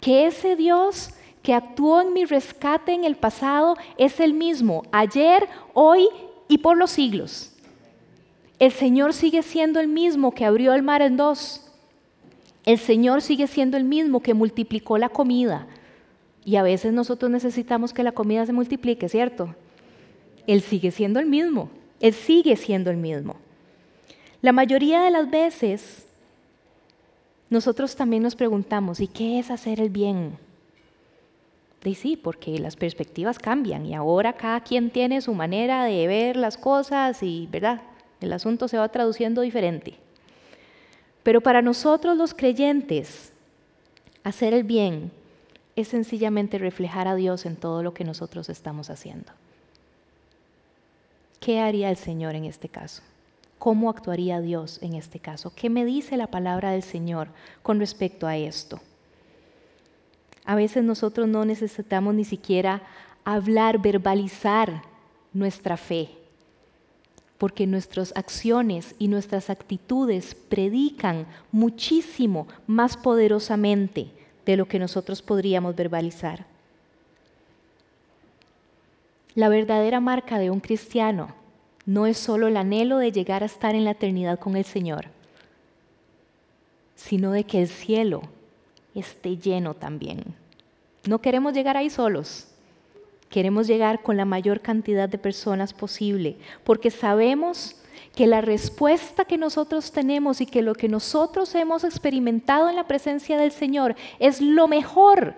que 0.02 0.26
ese 0.26 0.56
Dios 0.56 1.12
que 1.44 1.54
actuó 1.54 2.02
en 2.02 2.14
mi 2.14 2.26
rescate 2.26 2.94
en 2.94 3.04
el 3.04 3.16
pasado 3.16 3.78
es 3.96 4.20
el 4.20 4.34
mismo, 4.34 4.84
ayer, 4.92 5.48
hoy 5.76 6.08
y 6.48 6.58
por 6.58 6.78
los 6.78 6.90
siglos. 6.90 7.54
El 8.58 8.72
Señor 8.72 9.14
sigue 9.14 9.44
siendo 9.44 9.80
el 9.80 9.88
mismo 9.88 10.34
que 10.34 10.44
abrió 10.44 10.74
el 10.74 10.82
mar 10.82 11.04
en 11.04 11.16
dos. 11.16 11.64
El 12.66 12.80
Señor 12.80 13.22
sigue 13.22 13.46
siendo 13.46 13.78
el 13.78 13.84
mismo 13.84 14.20
que 14.20 14.34
multiplicó 14.34 14.98
la 14.98 15.10
comida. 15.10 15.68
Y 16.44 16.56
a 16.56 16.64
veces 16.64 16.92
nosotros 16.92 17.30
necesitamos 17.30 17.94
que 17.94 18.02
la 18.02 18.14
comida 18.14 18.48
se 18.48 18.54
multiplique, 18.54 19.08
¿cierto? 19.08 19.54
Él 20.48 20.62
sigue 20.62 20.90
siendo 20.90 21.20
el 21.20 21.28
mismo. 21.28 21.70
Él 22.00 22.14
sigue 22.14 22.56
siendo 22.56 22.92
el 22.92 22.98
mismo. 22.98 23.36
La 24.42 24.52
mayoría 24.52 25.02
de 25.02 25.12
las 25.12 25.30
veces 25.30 26.06
nosotros 27.50 27.96
también 27.96 28.24
nos 28.24 28.36
preguntamos, 28.36 29.00
¿y 29.00 29.08
qué 29.08 29.40
es 29.40 29.52
hacer 29.52 29.80
el 29.80 29.90
bien? 29.90 30.38
Y 31.84 31.96
sí, 31.96 32.18
porque 32.18 32.60
las 32.60 32.76
perspectivas 32.76 33.40
cambian 33.40 33.86
y 33.86 33.96
ahora 33.96 34.34
cada 34.34 34.60
quien 34.62 34.90
tiene 34.90 35.22
su 35.22 35.34
manera 35.34 35.86
de 35.86 36.06
ver 36.08 36.36
las 36.36 36.58
cosas 36.58 37.24
y, 37.24 37.48
¿verdad? 37.50 37.82
El 38.20 38.34
asunto 38.34 38.68
se 38.68 38.78
va 38.78 38.90
traduciendo 38.90 39.42
diferente. 39.42 39.96
Pero 41.24 41.40
para 41.40 41.62
nosotros 41.62 42.18
los 42.18 42.34
creyentes, 42.34 43.32
hacer 44.24 44.54
el 44.54 44.64
bien 44.64 45.12
es 45.78 45.88
sencillamente 45.88 46.58
reflejar 46.58 47.08
a 47.08 47.16
Dios 47.16 47.46
en 47.46 47.56
todo 47.56 47.84
lo 47.84 47.94
que 47.94 48.04
nosotros 48.04 48.50
estamos 48.50 48.90
haciendo. 48.90 49.32
¿Qué 51.40 51.60
haría 51.60 51.90
el 51.90 51.98
Señor 51.98 52.36
en 52.36 52.46
este 52.46 52.70
caso? 52.70 53.02
¿Cómo 53.60 53.90
actuaría 53.90 54.40
Dios 54.42 54.80
en 54.82 54.94
este 54.94 55.20
caso? 55.20 55.52
¿Qué 55.56 55.70
me 55.70 55.86
dice 55.86 56.18
la 56.18 56.28
palabra 56.28 56.72
del 56.72 56.84
Señor 56.84 57.30
con 57.64 57.80
respecto 57.80 58.28
a 58.28 58.38
esto? 58.38 58.80
A 60.46 60.56
veces 60.56 60.84
nosotros 60.84 61.28
no 61.28 61.44
necesitamos 61.44 62.14
ni 62.14 62.24
siquiera 62.24 62.82
hablar, 63.26 63.80
verbalizar 63.80 64.84
nuestra 65.34 65.76
fe, 65.76 66.10
porque 67.38 67.68
nuestras 67.68 68.14
acciones 68.16 68.96
y 68.98 69.10
nuestras 69.10 69.50
actitudes 69.50 70.36
predican 70.36 71.28
muchísimo 71.52 72.48
más 72.66 72.96
poderosamente 72.96 74.12
de 74.46 74.56
lo 74.56 74.68
que 74.68 74.80
nosotros 74.80 75.22
podríamos 75.22 75.76
verbalizar. 75.76 76.46
La 79.38 79.50
verdadera 79.50 80.00
marca 80.00 80.40
de 80.40 80.50
un 80.50 80.60
cristiano 80.60 81.28
no 81.86 82.08
es 82.08 82.18
solo 82.18 82.48
el 82.48 82.58
anhelo 82.58 82.98
de 82.98 83.12
llegar 83.12 83.44
a 83.44 83.46
estar 83.46 83.76
en 83.76 83.86
la 83.86 83.92
eternidad 83.92 84.40
con 84.40 84.56
el 84.56 84.66
Señor, 84.66 85.10
sino 86.96 87.32
de 87.32 87.44
que 87.44 87.62
el 87.62 87.68
cielo 87.68 88.24
esté 88.96 89.38
lleno 89.38 89.76
también. 89.76 90.24
No 91.08 91.22
queremos 91.22 91.54
llegar 91.54 91.78
ahí 91.78 91.92
solos. 91.92 92.48
Queremos 93.30 93.68
llegar 93.68 94.02
con 94.02 94.18
la 94.18 94.26
mayor 94.26 94.62
cantidad 94.62 95.08
de 95.08 95.20
personas 95.20 95.72
posible, 95.72 96.38
porque 96.64 96.90
sabemos 96.90 97.76
que 98.16 98.26
la 98.26 98.42
respuesta 98.42 99.24
que 99.26 99.38
nosotros 99.38 99.92
tenemos 99.92 100.42
y 100.42 100.48
que 100.48 100.64
lo 100.64 100.74
que 100.74 100.90
nosotros 100.90 101.54
hemos 101.54 101.84
experimentado 101.84 102.72
en 102.72 102.76
la 102.76 102.88
presencia 102.88 103.38
del 103.38 103.52
Señor 103.52 103.96
es 104.18 104.42
lo 104.42 104.68
mejor 104.68 105.36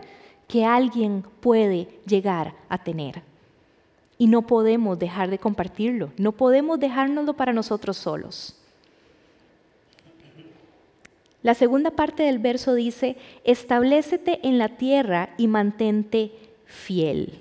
que 0.47 0.63
alguien 0.63 1.25
puede 1.41 1.89
llegar 2.05 2.53
a 2.69 2.81
tener. 2.81 3.27
Y 4.19 4.27
no 4.27 4.43
podemos 4.43 4.99
dejar 4.99 5.31
de 5.31 5.39
compartirlo, 5.39 6.11
no 6.17 6.33
podemos 6.33 6.79
dejárnoslo 6.79 7.33
para 7.33 7.53
nosotros 7.53 7.97
solos. 7.97 8.55
La 11.41 11.53
segunda 11.53 11.91
parte 11.91 12.23
del 12.23 12.37
verso 12.37 12.73
dice, 12.73 13.15
establecete 13.45 14.45
en 14.45 14.57
la 14.57 14.77
tierra 14.77 15.29
y 15.37 15.47
mantente 15.47 16.31
fiel. 16.65 17.39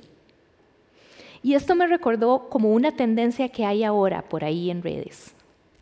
Y 1.43 1.55
esto 1.55 1.75
me 1.75 1.87
recordó 1.87 2.49
como 2.49 2.73
una 2.73 2.93
tendencia 2.93 3.49
que 3.49 3.65
hay 3.65 3.83
ahora 3.83 4.23
por 4.23 4.45
ahí 4.45 4.71
en 4.71 4.83
redes, 4.83 5.35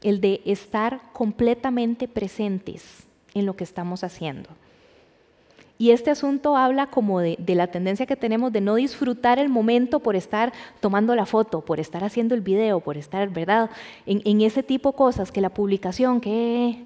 el 0.03 0.21
de 0.21 0.41
estar 0.47 1.13
completamente 1.13 2.09
presentes 2.09 3.07
en 3.35 3.45
lo 3.45 3.55
que 3.55 3.65
estamos 3.65 4.03
haciendo. 4.03 4.49
Y 5.79 5.91
este 5.91 6.11
asunto 6.11 6.57
habla 6.57 6.87
como 6.87 7.21
de, 7.21 7.37
la 7.49 7.67
tendencia 7.67 8.07
que 8.07 8.17
tenemos 8.17 8.53
de 8.53 8.63
no 8.63 8.77
disfrutar 8.77 9.39
el 9.39 9.51
momento 9.51 10.01
por 10.01 10.17
estar 10.17 10.53
tomando 10.81 11.15
la 11.15 11.27
foto, 11.27 11.61
por 11.61 11.81
estar 11.81 12.03
haciendo 12.03 12.35
el 12.35 12.41
video, 12.41 12.81
por 12.81 12.97
estar, 12.97 13.29
¿verdad? 13.29 13.71
En, 14.07 14.41
ese 14.41 14.63
tipo 14.63 14.93
de 14.93 14.97
cosas, 14.97 15.31
que 15.31 15.43
la 15.43 15.51
publicación, 15.51 16.21
que 16.21 16.85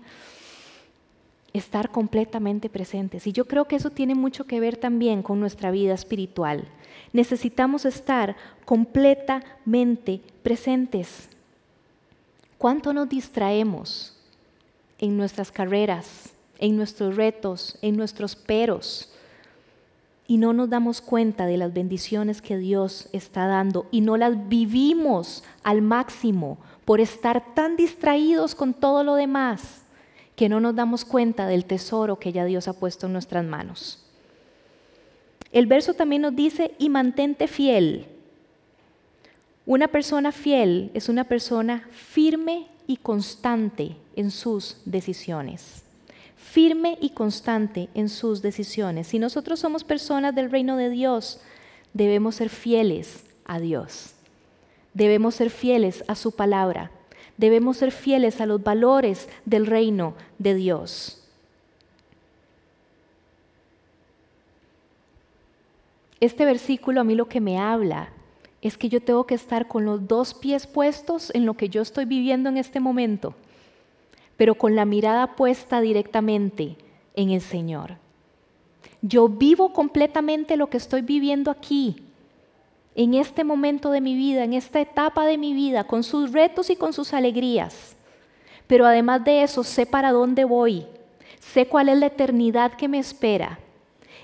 estar 1.53 1.91
completamente 1.91 2.69
presentes. 2.69 3.27
Y 3.29 3.33
yo 3.33 3.47
creo 3.47 3.67
que 3.67 3.77
eso 3.77 3.91
tiene 3.91 4.17
mucho 4.17 4.45
que 4.45 4.59
ver 4.59 4.77
también 4.77 5.23
con 5.23 5.39
nuestra 5.39 5.71
vida 5.71 5.95
espiritual. 5.95 6.65
Necesitamos 7.13 7.85
estar 7.85 8.37
completamente 8.65 10.21
presentes. 10.43 11.29
¿Cuánto 12.59 12.93
nos 12.93 13.09
distraemos 13.09 14.17
en 15.01 15.17
nuestras 15.17 15.51
carreras, 15.51 16.35
en 16.61 16.77
nuestros 16.77 17.17
retos, 17.17 17.77
en 17.83 17.97
nuestros 17.97 18.37
peros? 18.37 19.13
Y 20.29 20.39
no 20.39 20.53
nos 20.53 20.71
damos 20.71 21.01
cuenta 21.01 21.47
de 21.47 21.57
las 21.57 21.75
bendiciones 21.75 22.41
que 22.41 22.57
Dios 22.57 23.09
está 23.13 23.49
dando 23.49 23.87
y 23.91 24.01
no 24.01 24.17
las 24.17 24.49
vivimos 24.49 25.43
al 25.65 25.83
máximo 25.83 26.59
por 26.85 27.01
estar 27.01 27.55
tan 27.55 27.77
distraídos 27.77 28.55
con 28.55 28.75
todo 28.75 29.03
lo 29.03 29.17
demás 29.17 29.83
que 30.37 30.49
no 30.49 30.61
nos 30.61 30.75
damos 30.75 31.05
cuenta 31.05 31.47
del 31.47 31.67
tesoro 31.67 32.19
que 32.19 32.33
ya 32.33 32.45
Dios 32.45 32.69
ha 32.69 32.73
puesto 32.73 33.07
en 33.07 33.13
nuestras 33.13 33.45
manos. 33.45 34.07
El 35.53 35.67
verso 35.67 35.95
también 35.95 36.23
nos 36.23 36.35
dice, 36.35 36.73
y 36.79 36.89
mantente 36.89 37.49
fiel. 37.49 38.07
Una 39.67 39.89
persona 39.89 40.33
fiel 40.33 40.91
es 40.95 41.09
una 41.09 41.25
persona 41.25 41.87
firme 41.91 42.69
y 42.87 42.97
constante 42.97 43.97
en 44.17 44.31
sus 44.31 44.79
decisiones. 44.85 45.85
Firme 46.51 46.99
y 47.01 47.11
constante 47.11 47.89
en 47.95 48.09
sus 48.09 48.43
decisiones. 48.43 49.09
Si 49.09 49.19
nosotros 49.19 49.61
somos 49.61 49.85
personas 49.85 50.35
del 50.35 50.51
reino 50.51 50.77
de 50.77 50.91
Dios, 50.91 51.41
debemos 51.95 52.37
ser 52.37 52.49
fieles 52.49 53.25
a 53.45 53.61
Dios. 53.61 54.15
Debemos 54.95 55.37
ser 55.37 55.51
fieles 55.51 56.03
a 56.09 56.15
su 56.15 56.33
palabra 56.33 56.91
debemos 57.41 57.79
ser 57.79 57.91
fieles 57.91 58.39
a 58.43 58.47
los 58.47 58.63
valores 58.63 59.27
del 59.47 59.67
reino 59.67 60.15
de 60.39 60.55
Dios. 60.55 61.27
Este 66.21 66.45
versículo 66.45 67.01
a 67.01 67.05
mí 67.05 67.15
lo 67.15 67.29
que 67.29 67.41
me 67.41 67.59
habla 67.59 68.11
es 68.61 68.77
que 68.77 68.91
yo 68.91 69.01
tengo 69.01 69.25
que 69.25 69.35
estar 69.35 69.69
con 69.69 69.87
los 69.87 70.07
dos 70.07 70.35
pies 70.35 70.67
puestos 70.67 71.35
en 71.35 71.47
lo 71.47 71.55
que 71.55 71.71
yo 71.71 71.81
estoy 71.81 72.05
viviendo 72.05 72.51
en 72.51 72.59
este 72.59 72.79
momento, 72.79 73.35
pero 74.41 74.55
con 74.55 74.75
la 74.75 74.87
mirada 74.87 75.37
puesta 75.37 75.83
directamente 75.83 76.79
en 77.15 77.29
el 77.29 77.43
Señor. 77.43 77.99
Yo 79.03 79.29
vivo 79.29 79.75
completamente 79.75 80.57
lo 80.57 80.71
que 80.71 80.79
estoy 80.79 81.03
viviendo 81.03 81.51
aquí, 81.51 82.05
en 82.95 83.13
este 83.13 83.45
momento 83.45 83.91
de 83.91 84.01
mi 84.01 84.15
vida, 84.15 84.43
en 84.43 84.55
esta 84.55 84.81
etapa 84.81 85.27
de 85.27 85.37
mi 85.37 85.53
vida, 85.53 85.85
con 85.85 86.03
sus 86.03 86.33
retos 86.33 86.71
y 86.71 86.77
con 86.77 86.95
sus 86.95 87.13
alegrías. 87.13 87.99
Pero 88.67 88.87
además 88.87 89.23
de 89.25 89.43
eso, 89.43 89.63
sé 89.63 89.85
para 89.85 90.11
dónde 90.11 90.45
voy, 90.45 90.87
sé 91.39 91.67
cuál 91.67 91.91
es 91.91 91.99
la 91.99 92.07
eternidad 92.07 92.73
que 92.73 92.89
me 92.89 92.99
espera. 92.99 93.59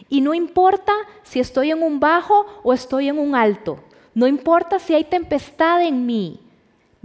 Y 0.09 0.23
no 0.23 0.33
importa 0.33 0.95
si 1.25 1.41
estoy 1.41 1.73
en 1.73 1.83
un 1.83 2.01
bajo 2.01 2.47
o 2.63 2.73
estoy 2.73 3.11
en 3.11 3.19
un 3.19 3.35
alto, 3.35 3.81
no 4.15 4.27
importa 4.27 4.79
si 4.79 4.95
hay 4.95 5.05
tempestad 5.05 5.83
en 5.83 6.07
mí, 6.07 6.41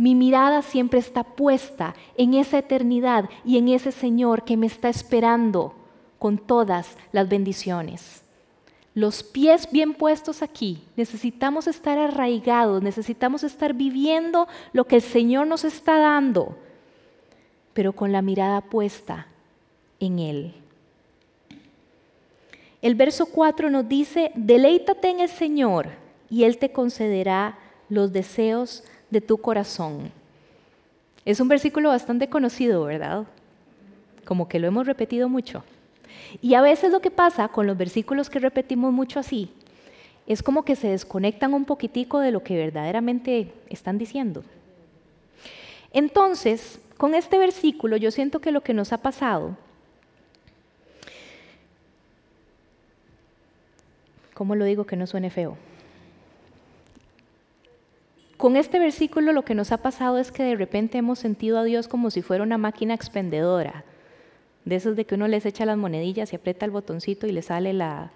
Mi 0.01 0.15
mirada 0.15 0.63
siempre 0.63 0.97
está 0.97 1.23
puesta 1.23 1.93
en 2.17 2.33
esa 2.33 2.57
eternidad 2.57 3.29
y 3.45 3.59
en 3.59 3.67
ese 3.67 3.91
Señor 3.91 4.43
que 4.43 4.57
me 4.57 4.65
está 4.65 4.89
esperando 4.89 5.75
con 6.17 6.39
todas 6.39 6.97
las 7.11 7.29
bendiciones. 7.29 8.23
Los 8.95 9.21
pies 9.21 9.71
bien 9.71 9.93
puestos 9.93 10.41
aquí, 10.41 10.83
necesitamos 10.95 11.67
estar 11.67 11.99
arraigados, 11.99 12.81
necesitamos 12.81 13.43
estar 13.43 13.75
viviendo 13.75 14.47
lo 14.73 14.85
que 14.85 14.95
el 14.95 15.03
Señor 15.03 15.45
nos 15.45 15.65
está 15.65 15.99
dando, 15.99 16.57
pero 17.73 17.93
con 17.93 18.11
la 18.11 18.23
mirada 18.23 18.61
puesta 18.61 19.27
en 19.99 20.17
Él. 20.17 20.55
El 22.81 22.95
verso 22.95 23.27
4 23.27 23.69
nos 23.69 23.87
dice, 23.87 24.31
deleítate 24.33 25.11
en 25.11 25.19
el 25.19 25.29
Señor 25.29 25.89
y 26.27 26.45
Él 26.45 26.57
te 26.57 26.71
concederá 26.71 27.59
los 27.87 28.11
deseos 28.11 28.83
de 29.11 29.21
tu 29.21 29.37
corazón. 29.37 30.11
Es 31.23 31.39
un 31.39 31.47
versículo 31.47 31.89
bastante 31.89 32.29
conocido, 32.29 32.85
¿verdad? 32.85 33.25
Como 34.25 34.47
que 34.47 34.59
lo 34.59 34.67
hemos 34.67 34.87
repetido 34.87 35.29
mucho. 35.29 35.63
Y 36.41 36.55
a 36.55 36.61
veces 36.61 36.91
lo 36.91 37.01
que 37.01 37.11
pasa 37.11 37.49
con 37.49 37.67
los 37.67 37.77
versículos 37.77 38.29
que 38.29 38.39
repetimos 38.39 38.91
mucho 38.91 39.19
así, 39.19 39.51
es 40.25 40.41
como 40.41 40.63
que 40.63 40.75
se 40.75 40.87
desconectan 40.87 41.53
un 41.53 41.65
poquitico 41.65 42.19
de 42.19 42.31
lo 42.31 42.41
que 42.43 42.57
verdaderamente 42.57 43.53
están 43.69 43.97
diciendo. 43.97 44.43
Entonces, 45.93 46.79
con 46.97 47.13
este 47.15 47.37
versículo 47.37 47.97
yo 47.97 48.11
siento 48.11 48.39
que 48.39 48.51
lo 48.51 48.61
que 48.61 48.73
nos 48.73 48.93
ha 48.93 48.99
pasado, 48.99 49.57
¿cómo 54.33 54.55
lo 54.55 54.63
digo 54.65 54.85
que 54.85 54.95
no 54.95 55.05
suene 55.05 55.29
feo? 55.29 55.57
Con 58.41 58.55
este 58.55 58.79
versículo 58.79 59.33
lo 59.33 59.45
que 59.45 59.53
nos 59.53 59.71
ha 59.71 59.77
pasado 59.77 60.17
es 60.17 60.31
que 60.31 60.41
de 60.41 60.55
repente 60.55 60.97
hemos 60.97 61.19
sentido 61.19 61.59
a 61.59 61.63
Dios 61.63 61.87
como 61.87 62.09
si 62.09 62.23
fuera 62.23 62.43
una 62.43 62.57
máquina 62.57 62.95
expendedora, 62.95 63.83
de 64.65 64.77
esos 64.77 64.95
de 64.95 65.05
que 65.05 65.13
uno 65.13 65.27
les 65.27 65.45
echa 65.45 65.63
las 65.63 65.77
monedillas 65.77 66.33
y 66.33 66.37
aprieta 66.37 66.65
el 66.65 66.71
botoncito 66.71 67.27
y 67.27 67.33
le 67.33 67.43
sale 67.43 67.71
la 67.71 68.09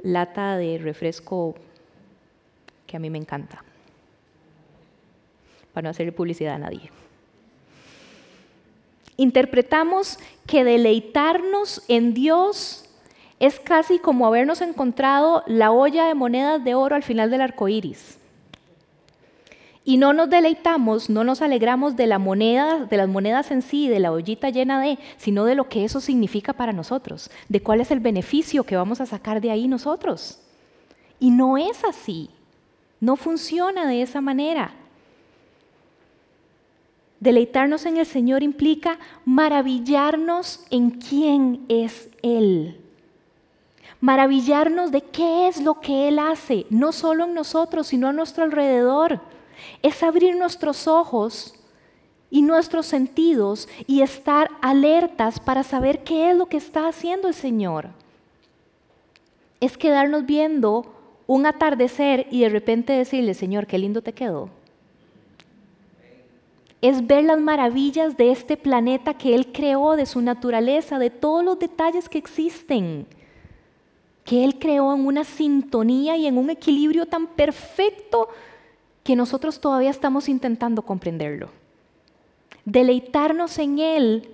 lata 0.00 0.56
de 0.56 0.78
refresco 0.78 1.56
que 2.86 2.96
a 2.96 3.00
mí 3.00 3.10
me 3.10 3.18
encanta, 3.18 3.64
para 5.72 5.86
no 5.86 5.90
hacerle 5.90 6.12
publicidad 6.12 6.54
a 6.54 6.58
nadie. 6.58 6.92
Interpretamos 9.16 10.20
que 10.46 10.62
deleitarnos 10.62 11.82
en 11.88 12.14
Dios 12.14 12.88
es 13.40 13.58
casi 13.58 13.98
como 13.98 14.24
habernos 14.24 14.60
encontrado 14.60 15.42
la 15.48 15.72
olla 15.72 16.06
de 16.06 16.14
monedas 16.14 16.62
de 16.62 16.76
oro 16.76 16.94
al 16.94 17.02
final 17.02 17.28
del 17.28 17.40
arco 17.40 17.66
iris. 17.66 18.21
Y 19.84 19.96
no 19.96 20.12
nos 20.12 20.30
deleitamos, 20.30 21.10
no 21.10 21.24
nos 21.24 21.42
alegramos 21.42 21.96
de 21.96 22.06
la 22.06 22.18
moneda, 22.18 22.84
de 22.84 22.96
las 22.96 23.08
monedas 23.08 23.50
en 23.50 23.62
sí, 23.62 23.88
de 23.88 23.98
la 23.98 24.12
ollita 24.12 24.50
llena 24.50 24.80
de, 24.80 24.98
sino 25.16 25.44
de 25.44 25.56
lo 25.56 25.68
que 25.68 25.84
eso 25.84 26.00
significa 26.00 26.52
para 26.52 26.72
nosotros, 26.72 27.30
de 27.48 27.62
cuál 27.62 27.80
es 27.80 27.90
el 27.90 27.98
beneficio 27.98 28.64
que 28.64 28.76
vamos 28.76 29.00
a 29.00 29.06
sacar 29.06 29.40
de 29.40 29.50
ahí 29.50 29.66
nosotros. 29.66 30.38
Y 31.18 31.30
no 31.30 31.58
es 31.58 31.84
así. 31.84 32.30
No 33.00 33.16
funciona 33.16 33.86
de 33.88 34.02
esa 34.02 34.20
manera. 34.20 34.72
Deleitarnos 37.18 37.84
en 37.84 37.96
el 37.96 38.06
Señor 38.06 38.44
implica 38.44 38.98
maravillarnos 39.24 40.64
en 40.70 40.90
quién 40.90 41.64
es 41.68 42.08
Él. 42.22 42.80
Maravillarnos 44.00 44.92
de 44.92 45.02
qué 45.02 45.48
es 45.48 45.60
lo 45.60 45.80
que 45.80 46.08
Él 46.08 46.20
hace, 46.20 46.66
no 46.70 46.92
solo 46.92 47.24
en 47.24 47.34
nosotros, 47.34 47.88
sino 47.88 48.08
a 48.08 48.12
nuestro 48.12 48.44
alrededor 48.44 49.20
es 49.82 50.02
abrir 50.02 50.36
nuestros 50.36 50.86
ojos 50.88 51.54
y 52.32 52.40
nuestros 52.40 52.86
sentidos 52.86 53.68
y 53.86 54.00
estar 54.00 54.50
alertas 54.62 55.38
para 55.38 55.62
saber 55.62 56.02
qué 56.02 56.30
es 56.30 56.36
lo 56.36 56.46
que 56.46 56.56
está 56.56 56.88
haciendo 56.88 57.28
el 57.28 57.34
Señor. 57.34 57.90
Es 59.60 59.76
quedarnos 59.76 60.24
viendo 60.24 60.86
un 61.26 61.44
atardecer 61.44 62.26
y 62.30 62.40
de 62.40 62.48
repente 62.48 62.94
decirle, 62.94 63.34
Señor, 63.34 63.66
qué 63.66 63.78
lindo 63.78 64.02
te 64.02 64.14
quedó. 64.14 64.48
Es 66.80 67.06
ver 67.06 67.24
las 67.24 67.38
maravillas 67.38 68.16
de 68.16 68.32
este 68.32 68.56
planeta 68.56 69.14
que 69.14 69.34
Él 69.34 69.52
creó, 69.52 69.94
de 69.94 70.06
su 70.06 70.20
naturaleza, 70.20 70.98
de 70.98 71.10
todos 71.10 71.44
los 71.44 71.58
detalles 71.58 72.08
que 72.08 72.18
existen, 72.18 73.06
que 74.24 74.42
Él 74.42 74.58
creó 74.58 74.94
en 74.94 75.06
una 75.06 75.24
sintonía 75.24 76.16
y 76.16 76.26
en 76.26 76.38
un 76.38 76.50
equilibrio 76.50 77.06
tan 77.06 77.26
perfecto 77.26 78.28
que 79.02 79.16
nosotros 79.16 79.60
todavía 79.60 79.90
estamos 79.90 80.28
intentando 80.28 80.82
comprenderlo. 80.82 81.50
Deleitarnos 82.64 83.58
en 83.58 83.78
Él 83.78 84.28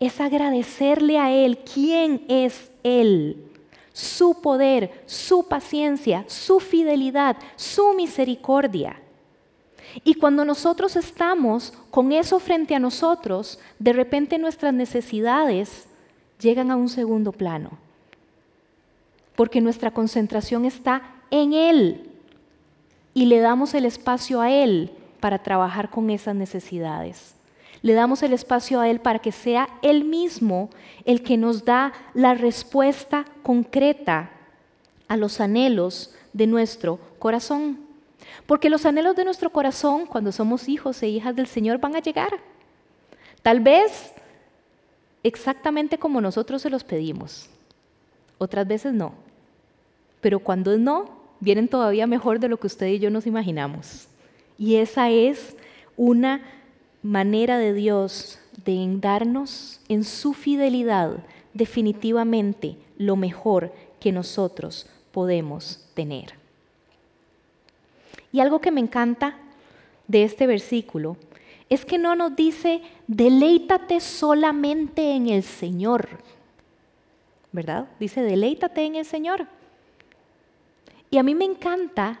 es 0.00 0.20
agradecerle 0.20 1.18
a 1.18 1.32
Él 1.32 1.58
quién 1.58 2.24
es 2.28 2.70
Él, 2.82 3.42
su 3.92 4.42
poder, 4.42 5.02
su 5.06 5.48
paciencia, 5.48 6.24
su 6.26 6.60
fidelidad, 6.60 7.36
su 7.56 7.94
misericordia. 7.94 9.00
Y 10.04 10.14
cuando 10.14 10.44
nosotros 10.44 10.96
estamos 10.96 11.72
con 11.90 12.12
eso 12.12 12.38
frente 12.38 12.74
a 12.74 12.78
nosotros, 12.78 13.58
de 13.78 13.94
repente 13.94 14.38
nuestras 14.38 14.74
necesidades 14.74 15.86
llegan 16.38 16.70
a 16.70 16.76
un 16.76 16.90
segundo 16.90 17.32
plano, 17.32 17.70
porque 19.34 19.62
nuestra 19.62 19.90
concentración 19.90 20.66
está 20.66 21.14
en 21.30 21.54
Él 21.54 22.10
y 23.16 23.24
le 23.24 23.40
damos 23.40 23.72
el 23.72 23.86
espacio 23.86 24.42
a 24.42 24.50
Él 24.50 24.92
para 25.20 25.42
trabajar 25.42 25.88
con 25.88 26.10
esas 26.10 26.34
necesidades. 26.34 27.34
Le 27.80 27.94
damos 27.94 28.22
el 28.22 28.34
espacio 28.34 28.78
a 28.78 28.90
Él 28.90 29.00
para 29.00 29.20
que 29.20 29.32
sea 29.32 29.70
Él 29.80 30.04
mismo 30.04 30.68
el 31.06 31.22
que 31.22 31.38
nos 31.38 31.64
da 31.64 31.94
la 32.12 32.34
respuesta 32.34 33.24
concreta 33.42 34.32
a 35.08 35.16
los 35.16 35.40
anhelos 35.40 36.14
de 36.34 36.46
nuestro 36.46 37.00
corazón. 37.18 37.78
Porque 38.44 38.68
los 38.68 38.84
anhelos 38.84 39.16
de 39.16 39.24
nuestro 39.24 39.48
corazón, 39.48 40.04
cuando 40.04 40.30
somos 40.30 40.68
hijos 40.68 41.02
e 41.02 41.08
hijas 41.08 41.34
del 41.34 41.46
Señor, 41.46 41.78
van 41.78 41.96
a 41.96 42.00
llegar. 42.00 42.38
Tal 43.40 43.60
vez 43.60 44.12
exactamente 45.22 45.96
como 45.96 46.20
nosotros 46.20 46.60
se 46.60 46.68
los 46.68 46.84
pedimos. 46.84 47.48
Otras 48.36 48.68
veces 48.68 48.92
no. 48.92 49.14
Pero 50.20 50.38
cuando 50.40 50.76
no, 50.76 51.15
vienen 51.40 51.68
todavía 51.68 52.06
mejor 52.06 52.40
de 52.40 52.48
lo 52.48 52.58
que 52.58 52.66
usted 52.66 52.86
y 52.86 52.98
yo 52.98 53.10
nos 53.10 53.26
imaginamos. 53.26 54.08
Y 54.58 54.76
esa 54.76 55.10
es 55.10 55.56
una 55.96 56.42
manera 57.02 57.58
de 57.58 57.72
Dios 57.72 58.38
de 58.64 58.86
darnos 59.00 59.80
en 59.88 60.04
su 60.04 60.34
fidelidad 60.34 61.18
definitivamente 61.54 62.76
lo 62.98 63.16
mejor 63.16 63.72
que 64.00 64.12
nosotros 64.12 64.86
podemos 65.12 65.88
tener. 65.94 66.34
Y 68.32 68.40
algo 68.40 68.60
que 68.60 68.70
me 68.70 68.80
encanta 68.80 69.38
de 70.08 70.24
este 70.24 70.46
versículo 70.46 71.16
es 71.68 71.84
que 71.84 71.98
no 71.98 72.14
nos 72.14 72.36
dice, 72.36 72.82
deleítate 73.06 74.00
solamente 74.00 75.12
en 75.12 75.28
el 75.28 75.42
Señor, 75.42 76.08
¿verdad? 77.50 77.88
Dice, 77.98 78.22
deleítate 78.22 78.84
en 78.84 78.96
el 78.96 79.04
Señor. 79.04 79.46
Y 81.10 81.18
a 81.18 81.22
mí 81.22 81.34
me 81.34 81.44
encanta 81.44 82.20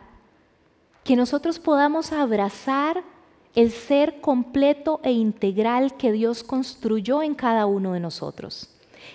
que 1.04 1.16
nosotros 1.16 1.58
podamos 1.58 2.12
abrazar 2.12 3.02
el 3.54 3.70
ser 3.70 4.20
completo 4.20 5.00
e 5.02 5.12
integral 5.12 5.96
que 5.96 6.12
Dios 6.12 6.44
construyó 6.44 7.22
en 7.22 7.34
cada 7.34 7.66
uno 7.66 7.94
de 7.94 8.00
nosotros. 8.00 8.68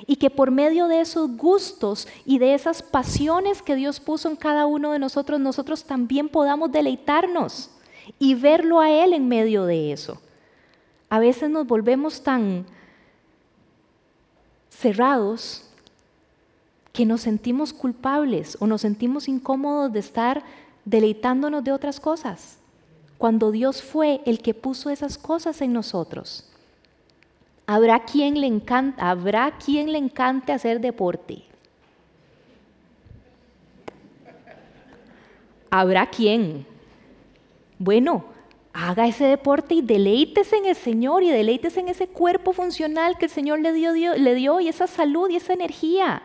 Y 0.08 0.16
que 0.16 0.30
por 0.30 0.52
medio 0.52 0.88
de 0.88 1.02
esos 1.02 1.36
gustos 1.38 2.08
y 2.26 2.40
de 2.40 2.54
esas 2.54 2.82
pasiones 2.82 3.62
que 3.62 3.76
Dios 3.76 4.00
puso 4.00 4.30
en 4.30 4.36
cada 4.36 4.66
uno 4.66 4.92
de 4.94 5.00
nosotros, 5.00 5.40
nosotros 5.40 5.84
también 5.84 6.30
podamos 6.30 6.72
deleitarnos 6.72 7.70
y 8.18 8.34
verlo 8.34 8.80
a 8.80 8.90
Él 8.90 9.14
en 9.14 9.28
medio 9.28 9.66
de 9.66 9.92
eso. 9.92 10.20
A 11.10 11.20
veces 11.20 11.50
nos 11.50 11.68
volvemos 11.68 12.24
tan 12.24 12.66
cerrados 14.70 15.71
que 16.94 17.06
nos 17.06 17.22
sentimos 17.22 17.74
culpables 17.74 18.58
o 18.60 18.68
nos 18.68 18.82
sentimos 18.82 19.28
incómodos 19.28 19.94
de 19.94 20.00
estar 20.00 20.44
deleitándonos 20.86 21.64
de 21.64 21.72
otras 21.72 22.00
cosas, 22.00 22.58
cuando 23.18 23.52
Dios 23.52 23.82
fue 23.82 24.22
el 24.26 24.40
que 24.42 24.54
puso 24.54 24.90
esas 24.90 25.18
cosas 25.18 25.62
en 25.62 25.74
nosotros. 25.74 26.48
Habrá 27.68 28.04
quien 28.04 28.42
le 28.42 28.48
encanta, 28.48 29.10
habrá 29.10 29.54
le 29.68 29.98
encante 29.98 30.52
hacer 30.52 30.82
deporte. 30.82 31.44
Habrá 35.70 36.08
quien. 36.08 36.66
Bueno, 37.80 38.26
haga 38.74 39.08
ese 39.08 39.24
deporte 39.24 39.76
y 39.76 39.82
deleítese 39.82 40.58
en 40.58 40.66
el 40.66 40.76
Señor 40.76 41.24
y 41.24 41.30
deleítese 41.30 41.80
en 41.80 41.88
ese 41.88 42.08
cuerpo 42.08 42.52
funcional 42.52 43.18
que 43.18 43.26
el 43.26 43.32
Señor 43.32 43.60
le 43.60 43.72
dio, 43.72 43.94
le 43.94 44.36
dio 44.36 44.60
y 44.60 44.68
esa 44.68 44.88
salud 44.88 45.30
y 45.30 45.38
esa 45.38 45.54
energía. 45.54 46.24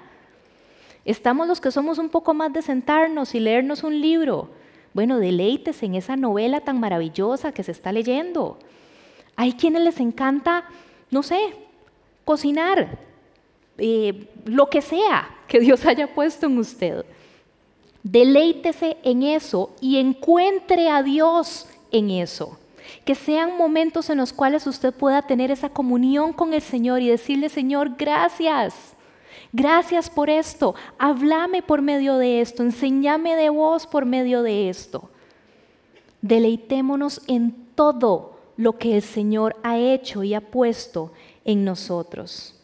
Estamos 1.07 1.47
los 1.47 1.61
que 1.61 1.71
somos 1.71 1.99
un 1.99 2.09
poco 2.09 2.35
más 2.35 2.53
de 2.53 2.63
sentarnos 2.63 3.35
y 3.35 3.41
leernos 3.41 3.85
un 3.85 4.01
libro, 4.01 4.51
Bueno, 4.93 5.19
deleítese 5.19 5.85
en 5.85 5.95
esa 5.95 6.17
novela 6.17 6.63
tan 6.63 6.81
maravillosa 6.81 7.53
que 7.53 7.63
se 7.63 7.71
está 7.71 7.93
leyendo. 7.93 8.59
Hay 9.37 9.53
quienes 9.53 9.83
les 9.83 10.01
encanta, 10.01 10.65
no 11.11 11.23
sé, 11.23 11.39
cocinar, 12.25 12.99
eh, 13.77 14.27
lo 14.47 14.71
que 14.71 14.81
sea 14.81 15.29
que 15.47 15.61
Dios 15.61 15.85
haya 15.85 16.13
puesto 16.15 16.47
en 16.47 16.59
usted. 16.59 17.05
Deleítese 18.03 18.97
en 19.03 19.23
eso 19.23 19.71
y 19.83 19.99
encuentre 19.99 20.89
a 20.89 21.03
Dios 21.03 21.69
en 21.93 22.11
eso. 22.11 22.59
Que 23.05 23.15
sean 23.15 23.59
momentos 23.59 24.09
en 24.09 24.17
los 24.17 24.33
cuales 24.33 24.67
usted 24.67 24.95
pueda 24.95 25.23
tener 25.23 25.51
esa 25.51 25.69
comunión 25.69 26.33
con 26.33 26.55
el 26.55 26.63
Señor 26.63 27.03
y 27.03 27.09
decirle, 27.11 27.51
Señor, 27.51 27.97
gracias. 27.99 28.96
Gracias 29.57 30.11
por 30.11 30.29
esto. 30.29 30.75
Háblame 30.99 31.63
por 31.63 31.81
medio 31.81 32.19
de 32.19 32.43
esto. 32.43 32.63
Enséñame 32.63 33.37
de 33.37 33.49
vos 33.49 33.87
por 33.87 34.05
medio 34.05 34.43
de 34.43 34.69
esto. 34.69 35.09
Deleitémonos 36.21 37.23
en 37.27 37.53
todo 37.75 38.39
lo 38.59 38.77
que 38.77 38.97
el 38.97 39.01
Señor 39.01 39.57
ha 39.63 39.79
hecho 39.79 40.23
y 40.23 40.35
ha 40.35 40.43
puesto 40.43 41.11
en 41.47 41.65
nosotros. 41.65 42.55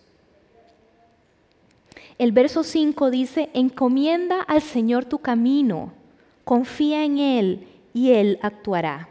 El 2.18 2.32
verso 2.32 2.62
5 2.62 3.10
dice, 3.10 3.48
encomienda 3.54 4.42
al 4.42 4.60
Señor 4.60 5.06
tu 5.06 5.18
camino, 5.18 5.94
confía 6.44 7.04
en 7.04 7.16
Él 7.16 7.68
y 7.94 8.10
Él 8.10 8.38
actuará. 8.42 9.08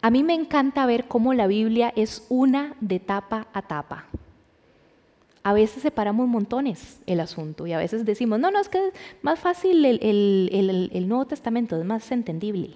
A 0.00 0.10
mí 0.10 0.22
me 0.22 0.32
encanta 0.32 0.86
ver 0.86 1.06
cómo 1.06 1.34
la 1.34 1.46
Biblia 1.46 1.92
es 1.96 2.24
una 2.30 2.76
de 2.80 2.98
tapa 2.98 3.48
a 3.52 3.60
tapa. 3.60 4.06
A 5.42 5.54
veces 5.54 5.82
separamos 5.82 6.28
montones 6.28 7.00
el 7.06 7.18
asunto 7.20 7.66
y 7.66 7.72
a 7.72 7.78
veces 7.78 8.04
decimos, 8.04 8.38
no, 8.38 8.50
no, 8.50 8.60
es 8.60 8.68
que 8.68 8.88
es 8.88 8.94
más 9.22 9.38
fácil 9.38 9.84
el, 9.86 11.08
Nuevo 11.08 11.24
Testamento, 11.24 11.78
es 11.78 11.84
más 11.84 12.10
entendible. 12.12 12.70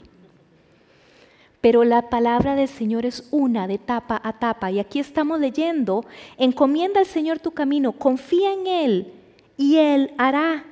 Pero 1.61 1.85
la 1.85 2.09
palabra 2.09 2.55
del 2.55 2.69
Señor 2.69 3.05
es 3.05 3.29
una 3.31 3.67
de 3.67 3.79
tapa 3.79 4.21
a 4.23 4.39
tapa 4.39 4.71
y 4.71 4.79
aquí 4.79 4.99
estamos 4.99 5.41
leyendo, 5.41 6.05
encomienda 6.39 7.01
al 7.01 7.07
Señor 7.07 7.39
tu 7.39 7.53
camino, 7.53 7.93
confía 7.93 8.53
en 8.53 8.67
Él 8.67 9.13
y 9.57 9.77
Él 9.77 10.13
hará. 10.17 10.65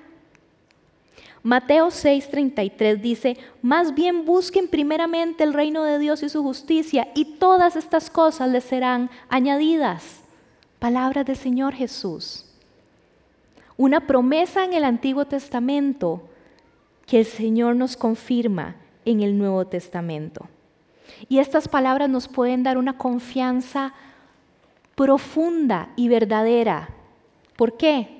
Mateo 1.42 1.88
6:33 1.88 3.00
dice, 3.00 3.36
más 3.60 3.94
bien 3.94 4.24
busquen 4.24 4.68
primeramente 4.68 5.44
el 5.44 5.52
reino 5.52 5.82
de 5.82 5.98
Dios 5.98 6.22
y 6.22 6.28
su 6.28 6.42
justicia 6.42 7.08
y 7.14 7.36
todas 7.36 7.76
estas 7.76 8.08
cosas 8.08 8.48
les 8.48 8.64
serán 8.64 9.10
añadidas. 9.28 10.21
Palabras 10.82 11.24
del 11.24 11.36
Señor 11.36 11.74
Jesús. 11.74 12.44
Una 13.76 14.06
promesa 14.06 14.64
en 14.64 14.72
el 14.72 14.82
Antiguo 14.82 15.24
Testamento 15.24 16.28
que 17.06 17.20
el 17.20 17.24
Señor 17.24 17.76
nos 17.76 17.96
confirma 17.96 18.74
en 19.04 19.22
el 19.22 19.38
Nuevo 19.38 19.64
Testamento. 19.64 20.48
Y 21.28 21.38
estas 21.38 21.68
palabras 21.68 22.10
nos 22.10 22.26
pueden 22.26 22.64
dar 22.64 22.78
una 22.78 22.98
confianza 22.98 23.94
profunda 24.96 25.90
y 25.94 26.08
verdadera. 26.08 26.88
¿Por 27.56 27.76
qué? 27.76 28.18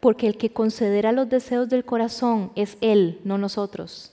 porque 0.00 0.26
el 0.26 0.38
que 0.38 0.50
concederá 0.50 1.12
los 1.12 1.28
deseos 1.28 1.68
del 1.68 1.84
corazón 1.84 2.50
es 2.54 2.78
Él, 2.80 3.20
no 3.24 3.36
nosotros. 3.36 4.09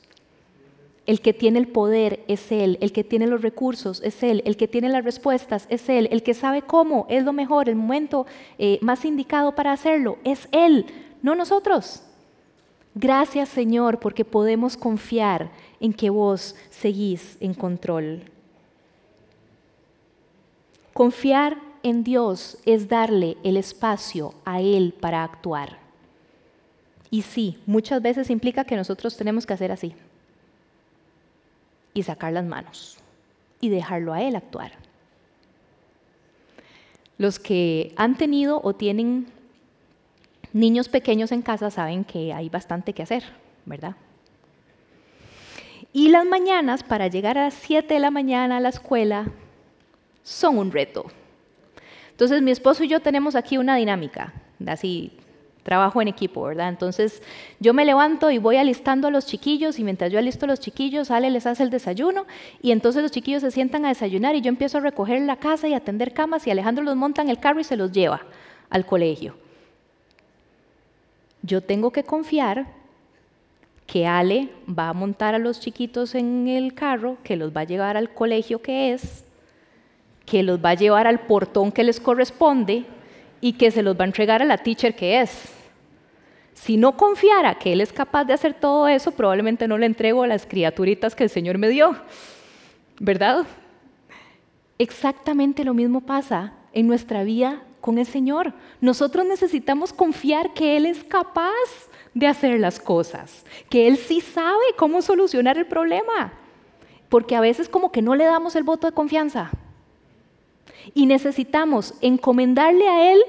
El 1.08 1.22
que 1.22 1.34
tiene 1.34 1.58
el 1.58 1.70
poder 1.70 2.20
es 2.28 2.52
Él, 2.52 2.78
el 2.82 2.92
que 2.92 3.06
tiene 3.06 3.28
los 3.28 3.42
recursos 3.42 4.02
es 4.04 4.22
Él, 4.24 4.44
el 4.46 4.58
que 4.58 4.68
tiene 4.68 4.90
las 4.90 5.06
respuestas 5.06 5.66
es 5.70 5.88
Él, 5.88 6.10
el 6.12 6.22
que 6.22 6.34
sabe 6.34 6.62
cómo 6.62 7.08
es 7.10 7.24
lo 7.24 7.32
mejor, 7.32 7.70
el 7.70 7.78
momento 7.78 8.28
eh, 8.60 8.78
más 8.82 9.06
indicado 9.06 9.56
para 9.56 9.72
hacerlo 9.72 10.18
es 10.26 10.50
Él, 10.52 10.86
no 11.24 11.34
nosotros. 11.34 12.04
Gracias 12.94 13.48
Señor 13.48 14.00
porque 14.00 14.26
podemos 14.26 14.76
confiar 14.76 15.50
en 15.80 15.94
que 15.94 16.10
vos 16.10 16.56
seguís 16.70 17.38
en 17.40 17.54
control. 17.54 18.24
Confiar 20.94 21.58
en 21.84 22.04
Dios 22.04 22.58
es 22.66 22.90
darle 22.90 23.38
el 23.44 23.56
espacio 23.56 24.34
a 24.44 24.60
Él 24.60 24.94
para 25.00 25.24
actuar. 25.24 25.78
Y 27.10 27.22
sí, 27.22 27.60
muchas 27.66 28.02
veces 28.02 28.30
implica 28.30 28.66
que 28.66 28.76
nosotros 28.76 29.16
tenemos 29.16 29.46
que 29.46 29.54
hacer 29.54 29.72
así. 29.72 29.94
Y 31.98 32.04
sacar 32.04 32.32
las 32.32 32.46
manos. 32.46 33.00
Y 33.60 33.70
dejarlo 33.70 34.14
a 34.14 34.22
Él 34.22 34.36
actuar. 34.36 34.74
Los 37.18 37.40
que 37.40 37.92
han 37.96 38.16
tenido 38.16 38.62
o 38.64 38.76
tienen 38.76 39.26
niños 40.54 40.90
pequeños 40.90 41.32
en 41.32 41.42
casa 41.42 41.72
saben 41.72 42.04
que 42.04 42.34
hay 42.34 42.50
bastante 42.50 42.94
que 42.94 43.02
hacer, 43.02 43.24
¿verdad? 43.66 43.96
Y 45.92 46.10
las 46.10 46.24
mañanas, 46.24 46.84
para 46.84 47.08
llegar 47.08 47.40
a 47.40 47.46
las 47.46 47.56
7 47.56 47.92
de 47.92 48.00
la 48.00 48.12
mañana 48.12 48.58
a 48.58 48.60
la 48.60 48.70
escuela, 48.70 49.32
son 50.22 50.60
un 50.60 50.72
reto. 50.72 51.08
Entonces 52.12 52.44
mi 52.44 52.52
esposo 52.52 52.84
y 52.84 52.90
yo 52.90 53.00
tenemos 53.00 53.36
aquí 53.36 53.58
una 53.58 53.76
dinámica, 53.76 54.34
así 54.68 55.18
trabajo 55.68 56.02
en 56.02 56.08
equipo, 56.08 56.44
¿verdad? 56.44 56.70
Entonces 56.70 57.22
yo 57.60 57.74
me 57.74 57.84
levanto 57.84 58.32
y 58.32 58.38
voy 58.38 58.56
alistando 58.56 59.10
a 59.10 59.12
los 59.12 59.26
chiquillos 59.26 59.80
y 59.80 59.84
mientras 59.84 60.14
yo 60.14 60.18
alisto 60.18 60.46
a 60.46 60.48
los 60.48 60.62
chiquillos, 60.62 61.12
Ale 61.12 61.30
les 61.30 61.46
hace 61.46 61.62
el 61.62 61.70
desayuno 61.70 62.26
y 62.62 62.72
entonces 62.72 63.02
los 63.04 63.12
chiquillos 63.12 63.42
se 63.42 63.52
sientan 63.52 63.84
a 63.84 63.90
desayunar 63.90 64.34
y 64.36 64.42
yo 64.42 64.48
empiezo 64.48 64.78
a 64.78 64.82
recoger 64.82 65.20
la 65.20 65.36
casa 65.36 65.68
y 65.68 65.74
a 65.74 65.78
atender 65.78 66.14
camas 66.14 66.48
y 66.48 66.52
Alejandro 66.52 66.86
los 66.86 66.96
monta 66.96 67.22
en 67.22 67.28
el 67.28 67.38
carro 67.38 67.60
y 67.60 67.66
se 67.66 67.76
los 67.76 67.92
lleva 67.92 68.22
al 68.70 68.86
colegio. 68.86 69.36
Yo 71.42 71.60
tengo 71.60 71.92
que 71.92 72.04
confiar 72.04 72.68
que 73.86 74.08
Ale 74.08 74.48
va 74.68 74.88
a 74.88 74.94
montar 74.94 75.36
a 75.36 75.40
los 75.40 75.60
chiquitos 75.60 76.16
en 76.16 76.48
el 76.48 76.74
carro, 76.76 77.18
que 77.26 77.36
los 77.36 77.52
va 77.56 77.62
a 77.62 77.66
llevar 77.66 77.98
al 77.98 78.14
colegio 78.14 78.62
que 78.62 78.94
es, 78.94 79.26
que 80.26 80.44
los 80.44 80.64
va 80.64 80.70
a 80.70 80.76
llevar 80.76 81.08
al 81.08 81.20
portón 81.20 81.74
que 81.74 81.84
les 81.84 82.00
corresponde 82.00 82.86
y 83.42 83.54
que 83.54 83.72
se 83.72 83.84
los 83.84 83.98
va 83.98 84.04
a 84.04 84.08
entregar 84.08 84.42
a 84.42 84.46
la 84.46 84.58
teacher 84.58 84.96
que 84.96 85.22
es. 85.22 85.57
Si 86.58 86.76
no 86.76 86.98
confiara 86.98 87.60
que 87.60 87.72
Él 87.72 87.82
es 87.82 87.94
capaz 87.94 88.26
de 88.26 88.34
hacer 88.34 88.56
todo 88.56 88.88
eso, 88.88 89.12
probablemente 89.12 89.68
no 89.68 89.78
le 89.78 89.86
entrego 89.86 90.24
a 90.24 90.28
las 90.28 90.48
criaturitas 90.48 91.14
que 91.14 91.24
el 91.24 91.30
Señor 91.30 91.60
me 91.60 91.70
dio, 91.70 91.96
¿verdad? 93.00 93.46
Exactamente 94.80 95.64
lo 95.64 95.76
mismo 95.76 96.02
pasa 96.02 96.54
en 96.74 96.88
nuestra 96.88 97.24
vida 97.24 97.62
con 97.80 98.00
el 98.00 98.08
Señor. 98.08 98.54
Nosotros 98.82 99.26
necesitamos 99.28 99.94
confiar 99.94 100.56
que 100.56 100.78
Él 100.78 100.88
es 100.88 101.04
capaz 101.04 101.52
de 102.16 102.26
hacer 102.26 102.60
las 102.60 102.80
cosas, 102.80 103.46
que 103.70 103.88
Él 103.88 103.98
sí 103.98 104.20
sabe 104.20 104.66
cómo 104.78 105.04
solucionar 105.04 105.60
el 105.60 105.68
problema, 105.68 106.34
porque 107.08 107.36
a 107.36 107.42
veces 107.42 107.70
como 107.70 107.92
que 107.92 108.02
no 108.02 108.16
le 108.16 108.26
damos 108.26 108.56
el 108.56 108.64
voto 108.64 108.88
de 108.88 108.94
confianza 108.94 109.52
y 110.96 111.06
necesitamos 111.06 111.94
encomendarle 112.02 112.90
a 112.90 113.14
Él 113.14 113.22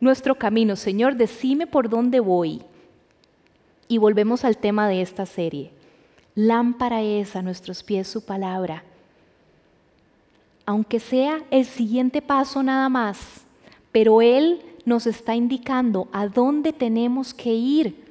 nuestro 0.00 0.34
camino. 0.34 0.76
Señor, 0.76 1.16
decime 1.16 1.66
por 1.66 1.88
dónde 1.88 2.20
voy. 2.20 2.62
Y 3.88 3.98
volvemos 3.98 4.44
al 4.44 4.56
tema 4.56 4.88
de 4.88 5.02
esta 5.02 5.26
serie. 5.26 5.70
Lámpara 6.34 7.02
es 7.02 7.36
a 7.36 7.42
nuestros 7.42 7.82
pies 7.82 8.08
su 8.08 8.24
palabra. 8.24 8.82
Aunque 10.66 10.98
sea 10.98 11.42
el 11.50 11.64
siguiente 11.64 12.22
paso 12.22 12.62
nada 12.62 12.88
más, 12.88 13.44
pero 13.92 14.22
Él 14.22 14.62
nos 14.84 15.06
está 15.06 15.34
indicando 15.34 16.08
a 16.12 16.26
dónde 16.26 16.72
tenemos 16.72 17.34
que 17.34 17.52
ir. 17.52 18.04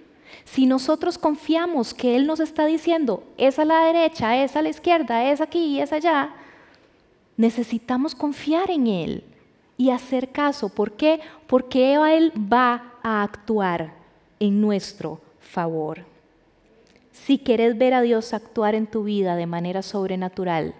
Si 0.46 0.66
nosotros 0.66 1.18
confiamos 1.18 1.94
que 1.94 2.16
Él 2.16 2.28
nos 2.28 2.40
está 2.40 2.66
diciendo, 2.66 3.24
es 3.38 3.60
a 3.60 3.66
la 3.66 3.86
derecha, 3.86 4.44
es 4.44 4.56
a 4.56 4.62
la 4.62 4.70
izquierda, 4.70 5.32
es 5.32 5.42
aquí 5.42 5.80
es 5.80 5.92
allá, 5.92 6.34
necesitamos 7.38 8.16
confiar 8.16 8.70
en 8.70 8.88
Él 8.88 9.24
y 9.78 9.90
hacer 9.90 10.32
caso. 10.32 10.70
¿Por 10.70 10.94
qué? 10.94 11.20
Porque 11.48 11.96
Él 11.96 12.32
va 12.52 12.94
a 13.04 13.24
actuar 13.24 13.94
en 14.40 14.62
nuestro 14.62 15.20
favor. 15.54 16.04
Si 17.12 17.38
querés 17.38 17.78
ver 17.78 17.94
a 17.94 18.02
Dios 18.02 18.34
actuar 18.34 18.74
en 18.74 18.88
tu 18.88 19.04
vida 19.04 19.36
de 19.36 19.46
manera 19.46 19.84
sobrenatural, 19.84 20.74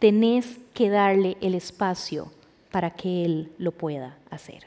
tenés 0.00 0.58
que 0.74 0.90
darle 0.90 1.36
el 1.40 1.54
espacio 1.54 2.32
para 2.72 2.90
que 2.90 3.24
Él 3.24 3.52
lo 3.58 3.70
pueda 3.70 4.18
hacer. 4.28 4.66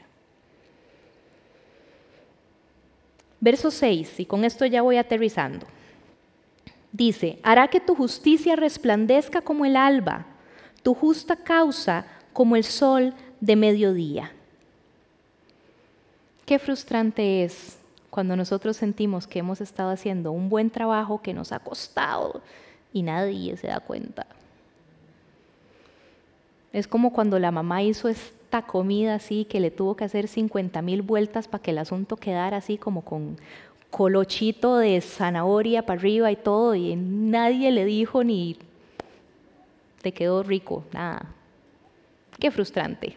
Verso 3.38 3.70
6, 3.70 4.20
y 4.20 4.26
con 4.26 4.44
esto 4.44 4.64
ya 4.64 4.82
voy 4.82 4.96
aterrizando. 4.96 5.66
Dice, 6.90 7.38
hará 7.42 7.68
que 7.68 7.80
tu 7.80 7.94
justicia 7.94 8.56
resplandezca 8.56 9.42
como 9.42 9.64
el 9.64 9.76
alba 9.76 10.26
tu 10.82 10.94
justa 10.94 11.36
causa 11.36 12.06
como 12.32 12.56
el 12.56 12.64
sol 12.64 13.12
de 13.40 13.56
mediodía. 13.56 14.32
Qué 16.46 16.58
frustrante 16.58 17.44
es 17.44 17.79
cuando 18.10 18.36
nosotros 18.36 18.76
sentimos 18.76 19.26
que 19.26 19.38
hemos 19.38 19.60
estado 19.60 19.90
haciendo 19.90 20.32
un 20.32 20.48
buen 20.48 20.70
trabajo 20.70 21.22
que 21.22 21.32
nos 21.32 21.52
ha 21.52 21.60
costado 21.60 22.42
y 22.92 23.02
nadie 23.02 23.56
se 23.56 23.68
da 23.68 23.80
cuenta. 23.80 24.26
Es 26.72 26.86
como 26.86 27.12
cuando 27.12 27.38
la 27.38 27.50
mamá 27.50 27.82
hizo 27.82 28.08
esta 28.08 28.62
comida 28.62 29.14
así 29.14 29.44
que 29.44 29.60
le 29.60 29.70
tuvo 29.70 29.96
que 29.96 30.04
hacer 30.04 30.28
50 30.28 30.82
mil 30.82 31.02
vueltas 31.02 31.48
para 31.48 31.62
que 31.62 31.70
el 31.70 31.78
asunto 31.78 32.16
quedara 32.16 32.56
así 32.58 32.78
como 32.78 33.02
con, 33.02 33.36
colochito 33.90 34.76
de 34.76 35.00
zanahoria 35.00 35.82
para 35.84 36.00
arriba 36.00 36.30
y 36.30 36.36
todo, 36.36 36.74
y 36.74 36.96
nadie 36.96 37.70
le 37.70 37.84
dijo 37.84 38.24
ni 38.24 38.56
te 40.00 40.12
quedó 40.12 40.42
rico, 40.42 40.84
nada. 40.92 41.26
Qué 42.38 42.50
frustrante. 42.50 43.16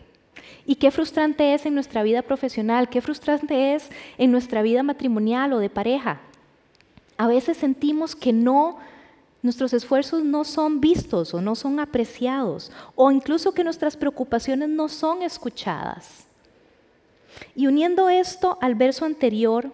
Y 0.66 0.76
qué 0.76 0.92
frustrante 0.92 1.54
es 1.54 1.66
en 1.66 1.74
nuestra 1.74 2.04
vida 2.04 2.22
profesional, 2.22 2.90
qué 2.90 3.02
frustrante 3.02 3.76
es 3.76 3.90
en 4.18 4.32
nuestra 4.32 4.62
vida 4.62 4.84
matrimonial 4.84 5.54
o 5.54 5.60
de 5.60 5.70
pareja. 5.70 6.22
A 7.18 7.28
veces 7.28 7.58
sentimos 7.58 8.16
que 8.16 8.34
no, 8.34 8.78
nuestros 9.42 9.74
esfuerzos 9.74 10.24
no 10.24 10.44
son 10.44 10.82
vistos 10.82 11.34
o 11.34 11.42
no 11.42 11.56
son 11.56 11.80
apreciados, 11.80 12.72
o 12.96 13.12
incluso 13.12 13.54
que 13.54 13.64
nuestras 13.64 13.98
preocupaciones 13.98 14.70
no 14.70 14.90
son 14.90 15.22
escuchadas. 15.22 16.28
Y 17.56 17.68
uniendo 17.68 18.10
esto 18.10 18.58
al 18.62 18.76
verso 18.76 19.06
anterior, 19.06 19.72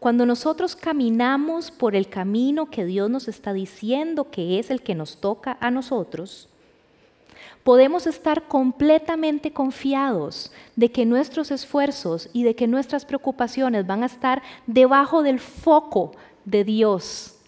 cuando 0.00 0.26
nosotros 0.26 0.76
caminamos 0.76 1.70
por 1.70 1.96
el 1.96 2.08
camino 2.08 2.66
que 2.70 2.84
Dios 2.84 3.08
nos 3.08 3.26
está 3.26 3.52
diciendo 3.52 4.30
que 4.30 4.58
es 4.58 4.70
el 4.70 4.82
que 4.82 4.94
nos 4.94 5.18
toca 5.18 5.56
a 5.60 5.70
nosotros, 5.70 6.48
podemos 7.64 8.06
estar 8.06 8.46
completamente 8.46 9.52
confiados 9.52 10.52
de 10.76 10.92
que 10.92 11.06
nuestros 11.06 11.50
esfuerzos 11.50 12.28
y 12.32 12.44
de 12.44 12.54
que 12.54 12.68
nuestras 12.68 13.06
preocupaciones 13.06 13.86
van 13.86 14.02
a 14.02 14.06
estar 14.06 14.42
debajo 14.66 15.22
del 15.22 15.40
foco 15.40 16.12
de 16.44 16.62
Dios, 16.62 17.38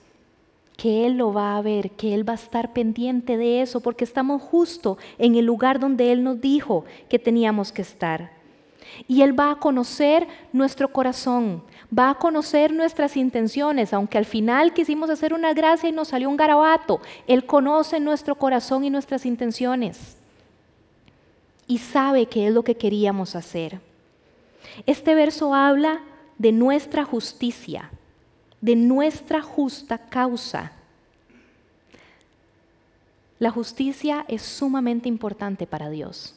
que 0.76 1.06
Él 1.06 1.18
lo 1.18 1.32
va 1.32 1.56
a 1.56 1.62
ver, 1.62 1.90
que 1.92 2.14
Él 2.14 2.26
va 2.28 2.32
a 2.32 2.36
estar 2.36 2.72
pendiente 2.72 3.36
de 3.36 3.60
eso, 3.60 3.80
porque 3.80 4.04
estamos 4.04 4.42
justo 4.42 4.96
en 5.18 5.34
el 5.36 5.44
lugar 5.44 5.78
donde 5.78 6.10
Él 6.10 6.24
nos 6.24 6.40
dijo 6.40 6.86
que 7.08 7.18
teníamos 7.18 7.70
que 7.70 7.82
estar. 7.82 8.32
Y 9.06 9.20
Él 9.20 9.38
va 9.38 9.50
a 9.50 9.58
conocer 9.58 10.26
nuestro 10.52 10.92
corazón, 10.92 11.62
va 11.96 12.10
a 12.10 12.14
conocer 12.14 12.72
nuestras 12.72 13.16
intenciones, 13.16 13.92
aunque 13.92 14.18
al 14.18 14.24
final 14.24 14.72
quisimos 14.72 15.10
hacer 15.10 15.32
una 15.32 15.52
gracia 15.52 15.88
y 15.88 15.92
nos 15.92 16.08
salió 16.08 16.28
un 16.28 16.36
garabato. 16.36 17.00
Él 17.26 17.46
conoce 17.46 18.00
nuestro 18.00 18.34
corazón 18.34 18.84
y 18.84 18.90
nuestras 18.90 19.26
intenciones. 19.26 20.16
Y 21.66 21.78
sabe 21.78 22.26
qué 22.26 22.48
es 22.48 22.54
lo 22.54 22.62
que 22.62 22.76
queríamos 22.76 23.34
hacer. 23.34 23.80
Este 24.86 25.14
verso 25.14 25.54
habla 25.54 26.00
de 26.38 26.52
nuestra 26.52 27.04
justicia, 27.04 27.90
de 28.60 28.76
nuestra 28.76 29.42
justa 29.42 29.98
causa. 29.98 30.72
La 33.38 33.50
justicia 33.50 34.24
es 34.28 34.42
sumamente 34.42 35.08
importante 35.08 35.66
para 35.66 35.90
Dios. 35.90 36.34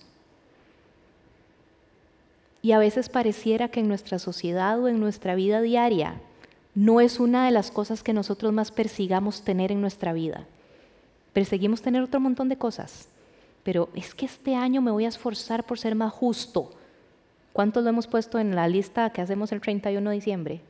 Y 2.62 2.74
a 2.74 2.80
veces 2.80 3.10
pareciera 3.10 3.70
que 3.70 3.80
en 3.80 3.88
nuestra 3.88 4.20
sociedad 4.20 4.80
o 4.80 4.88
en 4.88 5.00
nuestra 5.00 5.36
vida 5.36 5.62
diaria 5.62 6.22
no 6.76 7.02
es 7.02 7.20
una 7.20 7.46
de 7.46 7.52
las 7.52 7.72
cosas 7.72 8.04
que 8.04 8.14
nosotros 8.14 8.54
más 8.54 8.72
persigamos 8.72 9.44
tener 9.44 9.72
en 9.72 9.82
nuestra 9.82 10.14
vida. 10.14 10.46
Perseguimos 11.34 11.82
tener 11.82 12.02
otro 12.02 12.20
montón 12.20 12.50
de 12.50 12.58
cosas, 12.58 13.08
pero 13.64 13.90
es 13.94 14.14
que 14.14 14.26
este 14.26 14.56
año 14.56 14.82
me 14.82 14.92
voy 14.92 15.06
a 15.06 15.10
esforzar 15.10 15.66
por 15.66 15.80
ser 15.80 15.96
más 15.96 16.12
justo. 16.12 16.72
¿Cuántos 17.54 17.84
lo 17.84 17.90
hemos 17.90 18.08
puesto 18.08 18.40
en 18.40 18.56
la 18.56 18.68
lista 18.68 19.10
que 19.12 19.22
hacemos 19.22 19.52
el 19.52 19.62
31 19.62 20.10
de 20.10 20.16
diciembre? 20.16 20.62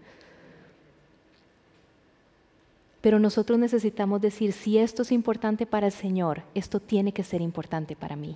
Pero 3.02 3.20
nosotros 3.20 3.58
necesitamos 3.58 4.22
decir, 4.22 4.52
si 4.52 4.78
esto 4.78 5.04
es 5.04 5.12
importante 5.12 5.66
para 5.66 5.88
el 5.88 5.94
Señor, 5.94 6.44
esto 6.54 6.80
tiene 6.80 7.14
que 7.14 7.24
ser 7.24 7.42
importante 7.42 7.96
para 7.96 8.16
mí. 8.16 8.36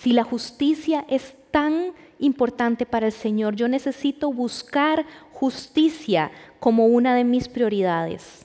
Si 0.00 0.12
la 0.12 0.24
justicia 0.24 1.06
es 1.08 1.34
tan 1.50 1.92
importante 2.18 2.84
para 2.84 3.06
el 3.06 3.12
Señor, 3.12 3.56
yo 3.56 3.66
necesito 3.66 4.30
buscar 4.30 5.06
justicia 5.32 6.30
como 6.60 6.86
una 6.86 7.14
de 7.14 7.24
mis 7.24 7.48
prioridades, 7.48 8.44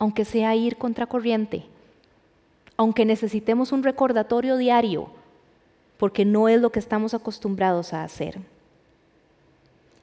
aunque 0.00 0.24
sea 0.24 0.56
ir 0.56 0.76
contracorriente, 0.76 1.64
aunque 2.76 3.04
necesitemos 3.04 3.70
un 3.70 3.84
recordatorio 3.84 4.56
diario, 4.56 5.08
porque 5.98 6.24
no 6.24 6.48
es 6.48 6.60
lo 6.60 6.72
que 6.72 6.80
estamos 6.80 7.14
acostumbrados 7.14 7.92
a 7.92 8.02
hacer. 8.02 8.40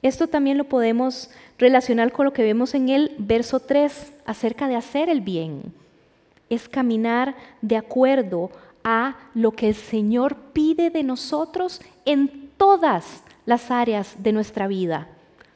Esto 0.00 0.28
también 0.28 0.56
lo 0.56 0.64
podemos 0.64 1.30
relacionar 1.58 2.10
con 2.10 2.24
lo 2.24 2.32
que 2.32 2.42
vemos 2.42 2.74
en 2.74 2.88
el 2.88 3.14
verso 3.18 3.60
3 3.60 4.14
acerca 4.24 4.66
de 4.66 4.76
hacer 4.76 5.10
el 5.10 5.20
bien. 5.20 5.74
Es 6.48 6.70
caminar 6.70 7.36
de 7.60 7.76
acuerdo 7.76 8.50
a 8.84 9.16
lo 9.34 9.52
que 9.52 9.68
el 9.68 9.74
Señor 9.74 10.36
pide 10.52 10.90
de 10.90 11.02
nosotros 11.02 11.80
en 12.04 12.50
todas 12.56 13.22
las 13.46 13.70
áreas 13.70 14.22
de 14.22 14.32
nuestra 14.32 14.66
vida. 14.66 15.08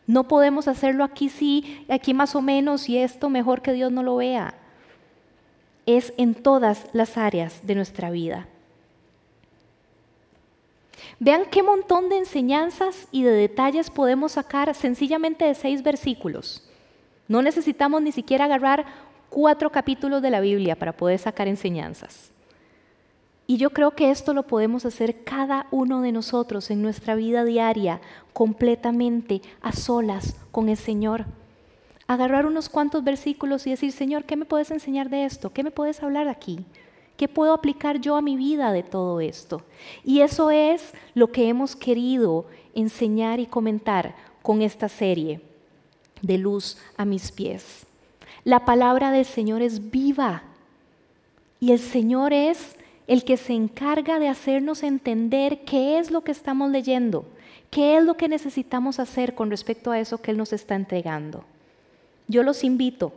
No 0.07 0.29
podemos 0.29 0.69
hacerlo 0.69 1.05
aquí 1.05 1.29
sí, 1.29 1.85
aquí 1.89 2.13
más 2.13 2.35
o 2.35 2.43
menos 2.43 2.89
y 2.89 2.99
esto 2.99 3.31
mejor 3.31 3.63
que 3.63 3.73
Dios 3.73 3.91
no 3.91 4.03
lo 4.03 4.17
vea. 4.17 4.55
Es 5.87 6.13
en 6.17 6.35
todas 6.35 6.87
las 6.93 7.17
áreas 7.17 7.67
de 7.67 7.75
nuestra 7.75 8.11
vida. 8.11 8.47
Vean 11.19 11.45
qué 11.51 11.63
montón 11.63 12.09
de 12.09 12.19
enseñanzas 12.19 13.09
y 13.11 13.23
de 13.23 13.33
detalles 13.33 13.91
podemos 13.91 14.33
sacar 14.33 14.75
sencillamente 14.75 15.45
de 15.45 15.55
seis 15.55 15.83
versículos. 15.83 16.69
No 17.29 17.41
necesitamos 17.41 18.03
ni 18.03 18.13
siquiera 18.13 18.45
agarrar 18.45 18.85
cuatro 19.31 19.71
capítulos 19.71 20.21
de 20.23 20.31
la 20.31 20.41
Biblia 20.41 20.77
para 20.77 20.93
poder 20.93 21.19
sacar 21.19 21.49
enseñanzas. 21.49 22.34
Y 23.47 23.59
yo 23.59 23.71
creo 23.71 23.91
que 23.91 24.11
esto 24.11 24.33
lo 24.33 24.45
podemos 24.45 24.87
hacer 24.87 25.23
cada 25.25 25.67
uno 25.71 26.01
de 26.01 26.13
nosotros 26.13 26.71
en 26.71 26.81
nuestra 26.81 27.15
vida 27.15 27.45
diaria, 27.45 28.01
completamente 28.33 29.43
a 29.61 29.73
solas 29.73 30.37
con 30.51 30.69
el 30.69 30.79
Señor. 30.79 31.27
Agarrar 32.07 32.47
unos 32.47 32.69
cuantos 32.69 33.05
versículos 33.05 33.67
y 33.67 33.71
decir, 33.71 33.93
Señor, 33.93 34.25
¿qué 34.25 34.37
me 34.37 34.47
puedes 34.47 34.71
enseñar 34.71 35.11
de 35.11 35.25
esto? 35.25 35.53
¿Qué 35.53 35.63
me 35.63 35.71
puedes 35.71 36.03
hablar 36.03 36.29
aquí? 36.29 36.65
¿Qué 37.17 37.29
puedo 37.29 37.53
aplicar 37.53 38.01
yo 38.01 38.17
a 38.17 38.23
mi 38.23 38.37
vida 38.37 38.73
de 38.73 38.83
todo 38.83 39.21
esto? 39.21 39.63
Y 40.05 40.21
eso 40.21 40.51
es 40.51 40.93
lo 41.15 41.31
que 41.31 41.49
hemos 41.49 41.77
querido 41.77 42.47
enseñar 42.75 43.41
y 43.41 43.47
comentar 43.47 44.15
con 44.43 44.63
esta 44.63 44.89
serie 44.89 45.41
de 46.23 46.39
luz 46.39 46.79
a 46.97 47.05
mis 47.05 47.31
pies. 47.31 47.87
La 48.43 48.65
palabra 48.65 49.11
del 49.11 49.25
Señor 49.25 49.63
es 49.63 49.91
viva 49.91 50.43
y 51.61 51.73
el 51.73 51.79
Señor 51.79 52.33
es 52.33 52.77
el 53.07 53.25
que 53.25 53.37
se 53.37 53.53
encarga 53.53 54.19
de 54.19 54.29
hacernos 54.29 54.83
entender 54.83 55.65
qué 55.65 55.99
es 55.99 56.11
lo 56.11 56.23
que 56.23 56.33
estamos 56.33 56.71
leyendo, 56.71 57.27
qué 57.71 57.97
es 57.97 58.05
lo 58.05 58.17
que 58.17 58.29
necesitamos 58.29 58.99
hacer 58.99 59.35
con 59.35 59.51
respecto 59.51 59.91
a 59.91 59.99
eso 59.99 60.23
que 60.23 60.31
Él 60.31 60.39
nos 60.39 60.53
está 60.53 60.75
entregando. 60.75 61.45
Yo 62.29 62.43
los 62.43 62.65
invito 62.65 63.13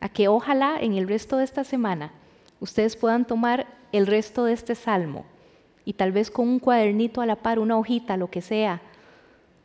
a 0.00 0.08
que 0.08 0.28
ojalá 0.28 0.78
en 0.80 0.94
el 0.94 1.06
resto 1.06 1.36
de 1.36 1.44
esta 1.44 1.62
semana 1.62 2.12
ustedes 2.58 2.96
puedan 2.96 3.24
tomar 3.24 3.66
el 3.92 4.06
resto 4.06 4.44
de 4.44 4.52
este 4.52 4.74
salmo 4.74 5.24
y 5.84 5.92
tal 5.94 6.12
vez 6.12 6.30
con 6.30 6.48
un 6.48 6.58
cuadernito 6.58 7.20
a 7.20 7.26
la 7.26 7.36
par, 7.36 7.58
una 7.58 7.78
hojita, 7.78 8.16
lo 8.16 8.30
que 8.30 8.42
sea, 8.42 8.80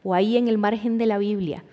o 0.04 0.13
ahí 0.13 0.38
en 0.38 0.47
el 0.47 0.58
margen 0.58 0.97
de 0.97 1.06
la 1.08 1.17
Biblia, 1.17 1.63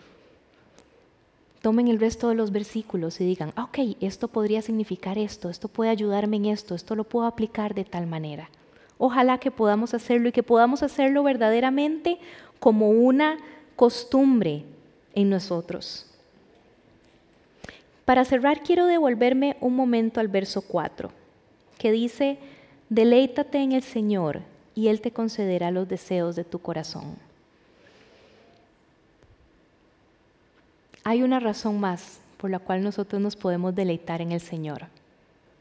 tomen 1.62 1.88
el 1.88 2.00
resto 2.00 2.28
de 2.28 2.34
los 2.34 2.50
versículos 2.50 3.20
y 3.20 3.24
digan, 3.24 3.52
ah, 3.56 3.64
ok, 3.64 3.96
esto 4.00 4.28
podría 4.28 4.60
significar 4.62 5.16
esto, 5.16 5.48
esto 5.48 5.68
puede 5.68 5.90
ayudarme 5.90 6.36
en 6.36 6.46
esto, 6.46 6.74
esto 6.74 6.96
lo 6.96 7.04
puedo 7.04 7.26
aplicar 7.26 7.74
de 7.74 7.84
tal 7.84 8.06
manera. 8.06 8.50
Ojalá 8.98 9.38
que 9.38 9.50
podamos 9.50 9.94
hacerlo 9.94 10.28
y 10.28 10.32
que 10.32 10.42
podamos 10.42 10.82
hacerlo 10.82 11.22
verdaderamente 11.22 12.18
como 12.58 12.90
una 12.90 13.38
costumbre 13.76 14.64
en 15.14 15.30
nosotros. 15.30 16.06
Para 18.04 18.24
cerrar, 18.24 18.62
quiero 18.62 18.86
devolverme 18.86 19.56
un 19.60 19.76
momento 19.76 20.20
al 20.20 20.28
verso 20.28 20.62
4, 20.62 21.10
que 21.78 21.92
dice, 21.92 22.38
deleítate 22.88 23.58
en 23.58 23.72
el 23.72 23.82
Señor 23.82 24.40
y 24.74 24.88
Él 24.88 25.00
te 25.00 25.12
concederá 25.12 25.70
los 25.70 25.88
deseos 25.88 26.34
de 26.34 26.44
tu 26.44 26.58
corazón. 26.58 27.16
Hay 31.04 31.22
una 31.22 31.40
razón 31.40 31.80
más 31.80 32.20
por 32.36 32.50
la 32.50 32.58
cual 32.58 32.82
nosotros 32.82 33.20
nos 33.20 33.36
podemos 33.36 33.74
deleitar 33.74 34.20
en 34.20 34.32
el 34.32 34.40
Señor. 34.40 34.86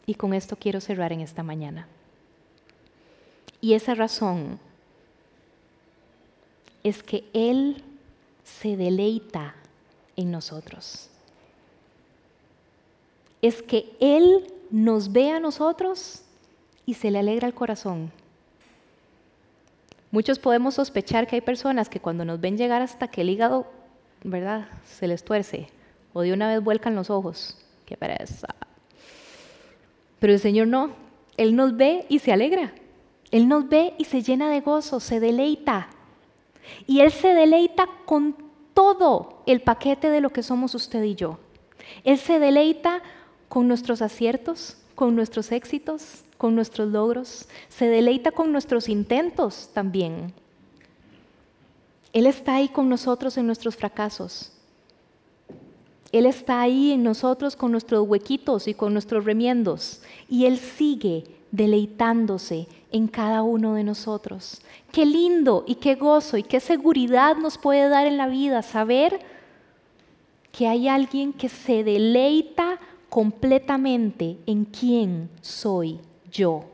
Y 0.06 0.16
con 0.16 0.34
esto 0.34 0.56
quiero 0.56 0.82
cerrar 0.82 1.14
en 1.14 1.22
esta 1.22 1.44
mañana. 1.44 1.88
Y 3.60 3.74
esa 3.74 3.94
razón 3.94 4.60
es 6.84 7.04
que 7.04 7.24
Él 7.34 7.84
se 8.44 8.76
deleita 8.76 9.56
en 10.16 10.32
nosotros. 10.32 11.10
Es 13.42 13.62
que 13.62 13.96
Él 14.00 14.52
nos 14.72 15.12
ve 15.12 15.32
a 15.32 15.40
nosotros 15.40 16.24
y 16.86 16.96
se 16.96 17.12
le 17.12 17.20
alegra 17.20 17.48
el 17.48 17.54
corazón. 17.54 18.12
Muchos 20.12 20.40
podemos 20.40 20.76
sospechar 20.76 21.28
que 21.28 21.36
hay 21.36 21.42
personas 21.42 21.90
que 21.90 22.00
cuando 22.00 22.26
nos 22.26 22.42
ven 22.42 22.58
llegar 22.58 22.82
hasta 22.82 23.08
que 23.08 23.22
el 23.22 23.30
hígado 23.30 23.68
¿verdad? 24.24 24.68
Se 24.86 25.08
les 25.08 25.24
tuerce 25.24 25.68
o 26.14 26.22
de 26.22 26.34
una 26.34 26.48
vez 26.48 26.64
vuelcan 26.64 26.96
los 26.96 27.10
ojos. 27.10 27.58
Qué 27.86 27.98
pereza. 27.98 28.48
Pero 30.20 30.34
el 30.34 30.40
Señor 30.40 30.68
no. 30.68 30.92
Él 31.38 31.56
nos 31.56 31.76
ve 31.76 32.06
y 32.10 32.20
se 32.20 32.32
alegra. 32.32 32.74
Él 33.32 33.48
nos 33.48 33.68
ve 33.70 33.94
y 33.98 34.06
se 34.06 34.22
llena 34.22 34.50
de 34.50 34.62
gozo, 34.62 35.00
se 35.00 35.20
deleita. 35.20 35.88
Y 36.86 37.00
Él 37.00 37.12
se 37.12 37.34
deleita 37.34 37.88
con 38.06 38.36
todo 38.74 39.44
el 39.46 39.62
paquete 39.62 40.10
de 40.10 40.22
lo 40.22 40.30
que 40.30 40.44
somos 40.44 40.76
usted 40.76 41.04
y 41.04 41.16
yo. 41.16 41.40
Él 42.04 42.18
se 42.18 42.40
deleita 42.40 43.02
con 43.48 43.68
nuestros 43.68 44.02
aciertos, 44.02 44.78
con 44.96 45.16
nuestros 45.16 45.52
éxitos, 45.52 46.24
con 46.38 46.56
nuestros 46.56 46.90
logros, 46.90 47.48
se 47.70 47.88
deleita 47.88 48.32
con 48.32 48.52
nuestros 48.52 48.90
intentos 48.90 49.70
también. 49.74 50.34
Él 52.14 52.26
está 52.26 52.56
ahí 52.56 52.70
con 52.70 52.90
nosotros 52.90 53.38
en 53.38 53.46
nuestros 53.46 53.76
fracasos. 53.76 54.52
Él 56.12 56.26
está 56.26 56.60
ahí 56.60 56.92
en 56.92 57.04
nosotros 57.04 57.56
con 57.56 57.72
nuestros 57.72 58.08
huequitos 58.08 58.68
y 58.68 58.74
con 58.74 58.92
nuestros 58.92 59.24
remiendos. 59.24 60.02
Y 60.28 60.46
Él 60.46 60.58
sigue 60.58 61.24
deleitándose 61.52 62.68
en 62.92 63.08
cada 63.08 63.44
uno 63.44 63.76
de 63.76 63.84
nosotros. 63.84 64.62
Qué 64.92 65.06
lindo 65.06 65.64
y 65.68 65.76
qué 65.76 65.96
gozo 65.96 66.38
y 66.38 66.44
qué 66.44 66.60
seguridad 66.60 67.38
nos 67.38 67.58
puede 67.58 67.88
dar 67.88 68.08
en 68.08 68.18
la 68.18 68.28
vida 68.28 68.62
saber 68.62 69.22
que 70.52 70.68
hay 70.68 70.90
alguien 70.90 71.32
que 71.32 71.48
se 71.48 71.84
deleita 71.84 72.80
completamente 73.10 74.38
en 74.46 74.66
quién 74.66 75.30
soy 75.42 76.00
yo, 76.32 76.66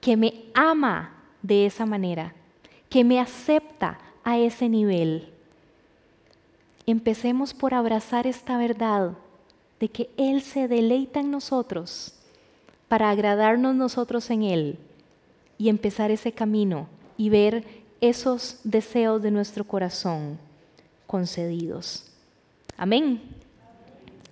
que 0.00 0.16
me 0.16 0.44
ama 0.54 1.14
de 1.42 1.66
esa 1.66 1.86
manera, 1.86 2.34
que 2.88 3.04
me 3.04 3.20
acepta 3.20 3.98
a 4.24 4.38
ese 4.38 4.68
nivel. 4.68 5.28
Empecemos 6.86 7.54
por 7.54 7.74
abrazar 7.74 8.26
esta 8.26 8.58
verdad 8.58 9.12
de 9.80 9.88
que 9.88 10.10
Él 10.16 10.42
se 10.42 10.68
deleita 10.68 11.20
en 11.20 11.30
nosotros 11.30 12.14
para 12.88 13.10
agradarnos 13.10 13.74
nosotros 13.74 14.30
en 14.30 14.42
Él 14.42 14.78
y 15.58 15.68
empezar 15.68 16.10
ese 16.10 16.32
camino 16.32 16.88
y 17.16 17.28
ver 17.28 17.64
esos 18.00 18.60
deseos 18.64 19.22
de 19.22 19.30
nuestro 19.30 19.64
corazón 19.64 20.38
concedidos. 21.06 22.10
Amén. 22.76 23.20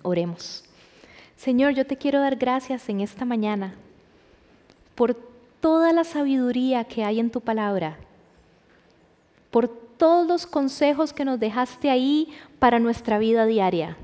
Oremos. 0.01 0.63
Señor, 1.37 1.73
yo 1.73 1.85
te 1.85 1.97
quiero 1.97 2.19
dar 2.19 2.35
gracias 2.35 2.87
en 2.89 3.01
esta 3.01 3.25
mañana 3.25 3.73
por 4.95 5.15
toda 5.59 5.91
la 5.93 6.03
sabiduría 6.03 6.83
que 6.83 7.03
hay 7.03 7.19
en 7.19 7.31
tu 7.31 7.41
palabra, 7.41 7.97
por 9.49 9.82
todos 9.97 10.27
los 10.27 10.45
consejos 10.45 11.13
que 11.13 11.25
nos 11.25 11.39
dejaste 11.39 11.89
ahí 11.89 12.29
para 12.59 12.79
nuestra 12.79 13.17
vida 13.19 13.45
diaria. 13.45 13.97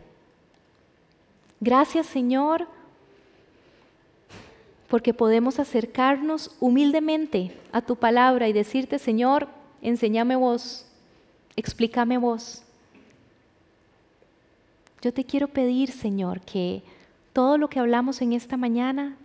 Gracias 1.59 2.07
Señor, 2.07 2.67
porque 4.87 5.13
podemos 5.13 5.59
acercarnos 5.59 6.55
humildemente 6.59 7.55
a 7.71 7.81
tu 7.81 7.95
palabra 7.95 8.47
y 8.47 8.53
decirte, 8.53 8.97
Señor, 8.97 9.47
enséñame 9.81 10.35
vos, 10.35 10.85
explícame 11.55 12.17
vos. 12.17 12.63
Yo 15.01 15.13
te 15.13 15.23
quiero 15.23 15.47
pedir, 15.47 15.91
Señor, 15.91 16.41
que 16.41 16.81
todo 17.33 17.57
lo 17.57 17.69
que 17.69 17.79
hablamos 17.79 18.21
en 18.21 18.33
esta 18.33 18.57
mañana 18.57 19.15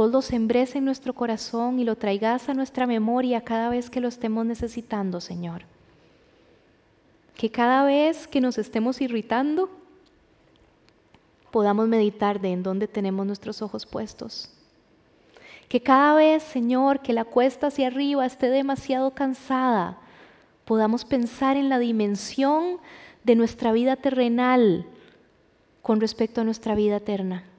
vos 0.00 0.10
lo 0.10 0.22
sembrés 0.22 0.76
en 0.76 0.86
nuestro 0.86 1.12
corazón 1.12 1.78
y 1.78 1.84
lo 1.84 1.94
traigas 1.94 2.48
a 2.48 2.54
nuestra 2.54 2.86
memoria 2.86 3.42
cada 3.42 3.68
vez 3.68 3.90
que 3.90 4.00
lo 4.00 4.08
estemos 4.08 4.46
necesitando, 4.46 5.20
Señor. 5.20 5.64
Que 7.36 7.50
cada 7.50 7.84
vez 7.84 8.26
que 8.26 8.40
nos 8.40 8.56
estemos 8.56 9.02
irritando, 9.02 9.68
podamos 11.50 11.86
meditar 11.86 12.40
de 12.40 12.50
en 12.50 12.62
dónde 12.62 12.88
tenemos 12.88 13.26
nuestros 13.26 13.60
ojos 13.60 13.84
puestos. 13.84 14.50
Que 15.68 15.82
cada 15.82 16.14
vez, 16.14 16.44
Señor, 16.44 17.00
que 17.00 17.12
la 17.12 17.26
cuesta 17.26 17.66
hacia 17.66 17.88
arriba 17.88 18.24
esté 18.24 18.48
demasiado 18.48 19.10
cansada, 19.10 19.98
podamos 20.64 21.04
pensar 21.04 21.58
en 21.58 21.68
la 21.68 21.78
dimensión 21.78 22.78
de 23.22 23.34
nuestra 23.34 23.70
vida 23.70 23.96
terrenal 23.96 24.86
con 25.82 26.00
respecto 26.00 26.40
a 26.40 26.44
nuestra 26.44 26.74
vida 26.74 26.96
eterna. 26.96 27.49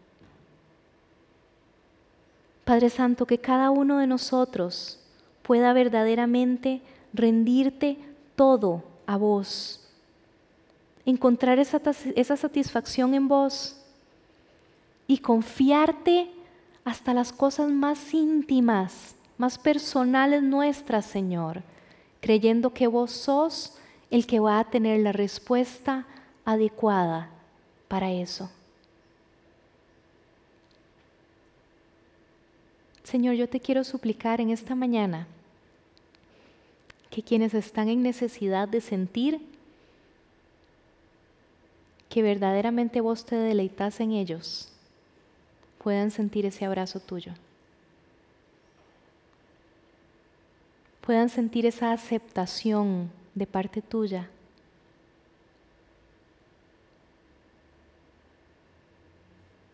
Padre 2.63 2.89
Santo, 2.89 3.25
que 3.25 3.39
cada 3.39 3.69
uno 3.71 3.97
de 3.97 4.07
nosotros 4.07 4.99
pueda 5.41 5.73
verdaderamente 5.73 6.81
rendirte 7.13 7.97
todo 8.35 8.83
a 9.05 9.17
vos, 9.17 9.87
encontrar 11.05 11.59
esa, 11.59 11.81
esa 12.15 12.37
satisfacción 12.37 13.13
en 13.13 13.27
vos 13.27 13.77
y 15.07 15.17
confiarte 15.17 16.31
hasta 16.85 17.13
las 17.13 17.33
cosas 17.33 17.69
más 17.69 18.13
íntimas, 18.13 19.15
más 19.37 19.57
personales 19.57 20.41
nuestras, 20.43 21.05
Señor, 21.05 21.63
creyendo 22.21 22.73
que 22.73 22.87
vos 22.87 23.11
sos 23.11 23.77
el 24.09 24.27
que 24.27 24.39
va 24.39 24.59
a 24.59 24.69
tener 24.69 24.99
la 25.01 25.11
respuesta 25.11 26.05
adecuada 26.45 27.29
para 27.87 28.11
eso. 28.11 28.49
Señor, 33.03 33.35
yo 33.35 33.49
te 33.49 33.59
quiero 33.59 33.83
suplicar 33.83 34.41
en 34.41 34.49
esta 34.49 34.75
mañana 34.75 35.27
que 37.09 37.21
quienes 37.21 37.53
están 37.53 37.89
en 37.89 38.01
necesidad 38.01 38.67
de 38.67 38.81
sentir 38.81 39.41
que 42.09 42.21
verdaderamente 42.21 42.99
vos 42.99 43.25
te 43.25 43.37
deleitas 43.37 44.01
en 44.01 44.11
ellos, 44.11 44.69
puedan 45.81 46.11
sentir 46.11 46.45
ese 46.45 46.65
abrazo 46.65 46.99
tuyo. 46.99 47.33
Puedan 50.99 51.29
sentir 51.29 51.65
esa 51.65 51.93
aceptación 51.93 53.09
de 53.33 53.47
parte 53.47 53.81
tuya. 53.81 54.29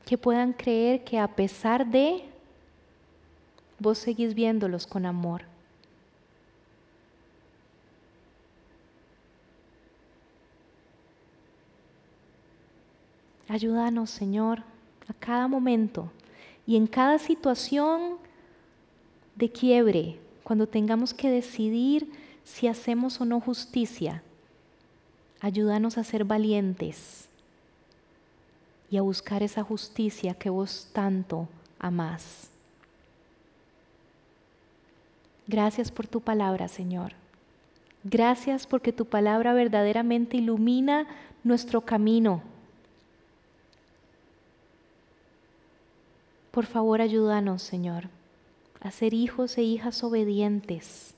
Que 0.05 0.17
puedan 0.17 0.53
creer 0.53 1.03
que 1.03 1.19
a 1.19 1.27
pesar 1.27 1.85
de 1.85 2.23
vos 3.79 3.97
seguís 3.97 4.33
viéndolos 4.33 4.87
con 4.87 5.05
amor. 5.05 5.43
Ayúdanos, 13.47 14.09
Señor, 14.09 14.59
a 15.07 15.13
cada 15.13 15.47
momento 15.47 16.11
y 16.65 16.75
en 16.75 16.85
cada 16.85 17.17
situación 17.17 18.17
de 19.35 19.49
quiebre, 19.49 20.19
cuando 20.43 20.67
tengamos 20.67 21.13
que 21.13 21.29
decidir 21.29 22.11
si 22.43 22.67
hacemos 22.67 23.21
o 23.21 23.25
no 23.25 23.39
justicia. 23.39 24.21
Ayúdanos 25.39 25.97
a 25.97 26.03
ser 26.03 26.25
valientes 26.25 27.29
y 28.89 28.97
a 28.97 29.01
buscar 29.01 29.43
esa 29.43 29.63
justicia 29.63 30.33
que 30.33 30.49
vos 30.49 30.89
tanto 30.91 31.47
amás. 31.79 32.49
Gracias 35.47 35.91
por 35.91 36.07
tu 36.07 36.21
palabra, 36.21 36.67
Señor. 36.67 37.13
Gracias 38.03 38.67
porque 38.67 38.93
tu 38.93 39.05
palabra 39.05 39.53
verdaderamente 39.53 40.37
ilumina 40.37 41.07
nuestro 41.43 41.81
camino. 41.81 42.41
Por 46.51 46.65
favor, 46.65 47.01
ayúdanos, 47.01 47.61
Señor, 47.61 48.09
a 48.81 48.91
ser 48.91 49.13
hijos 49.13 49.57
e 49.57 49.63
hijas 49.63 50.03
obedientes, 50.03 51.13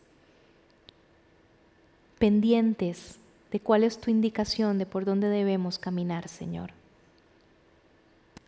pendientes 2.18 3.20
de 3.52 3.60
cuál 3.60 3.84
es 3.84 4.00
tu 4.00 4.12
indicación 4.12 4.78
de 4.78 4.86
por 4.86 5.06
dónde 5.06 5.30
debemos 5.30 5.80
caminar, 5.80 6.28
Señor. 6.28 6.72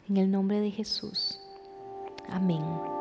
En 0.10 0.18
el 0.18 0.30
nombre 0.30 0.60
de 0.60 0.72
Jesús. 0.72 1.40
Amén. 2.28 3.01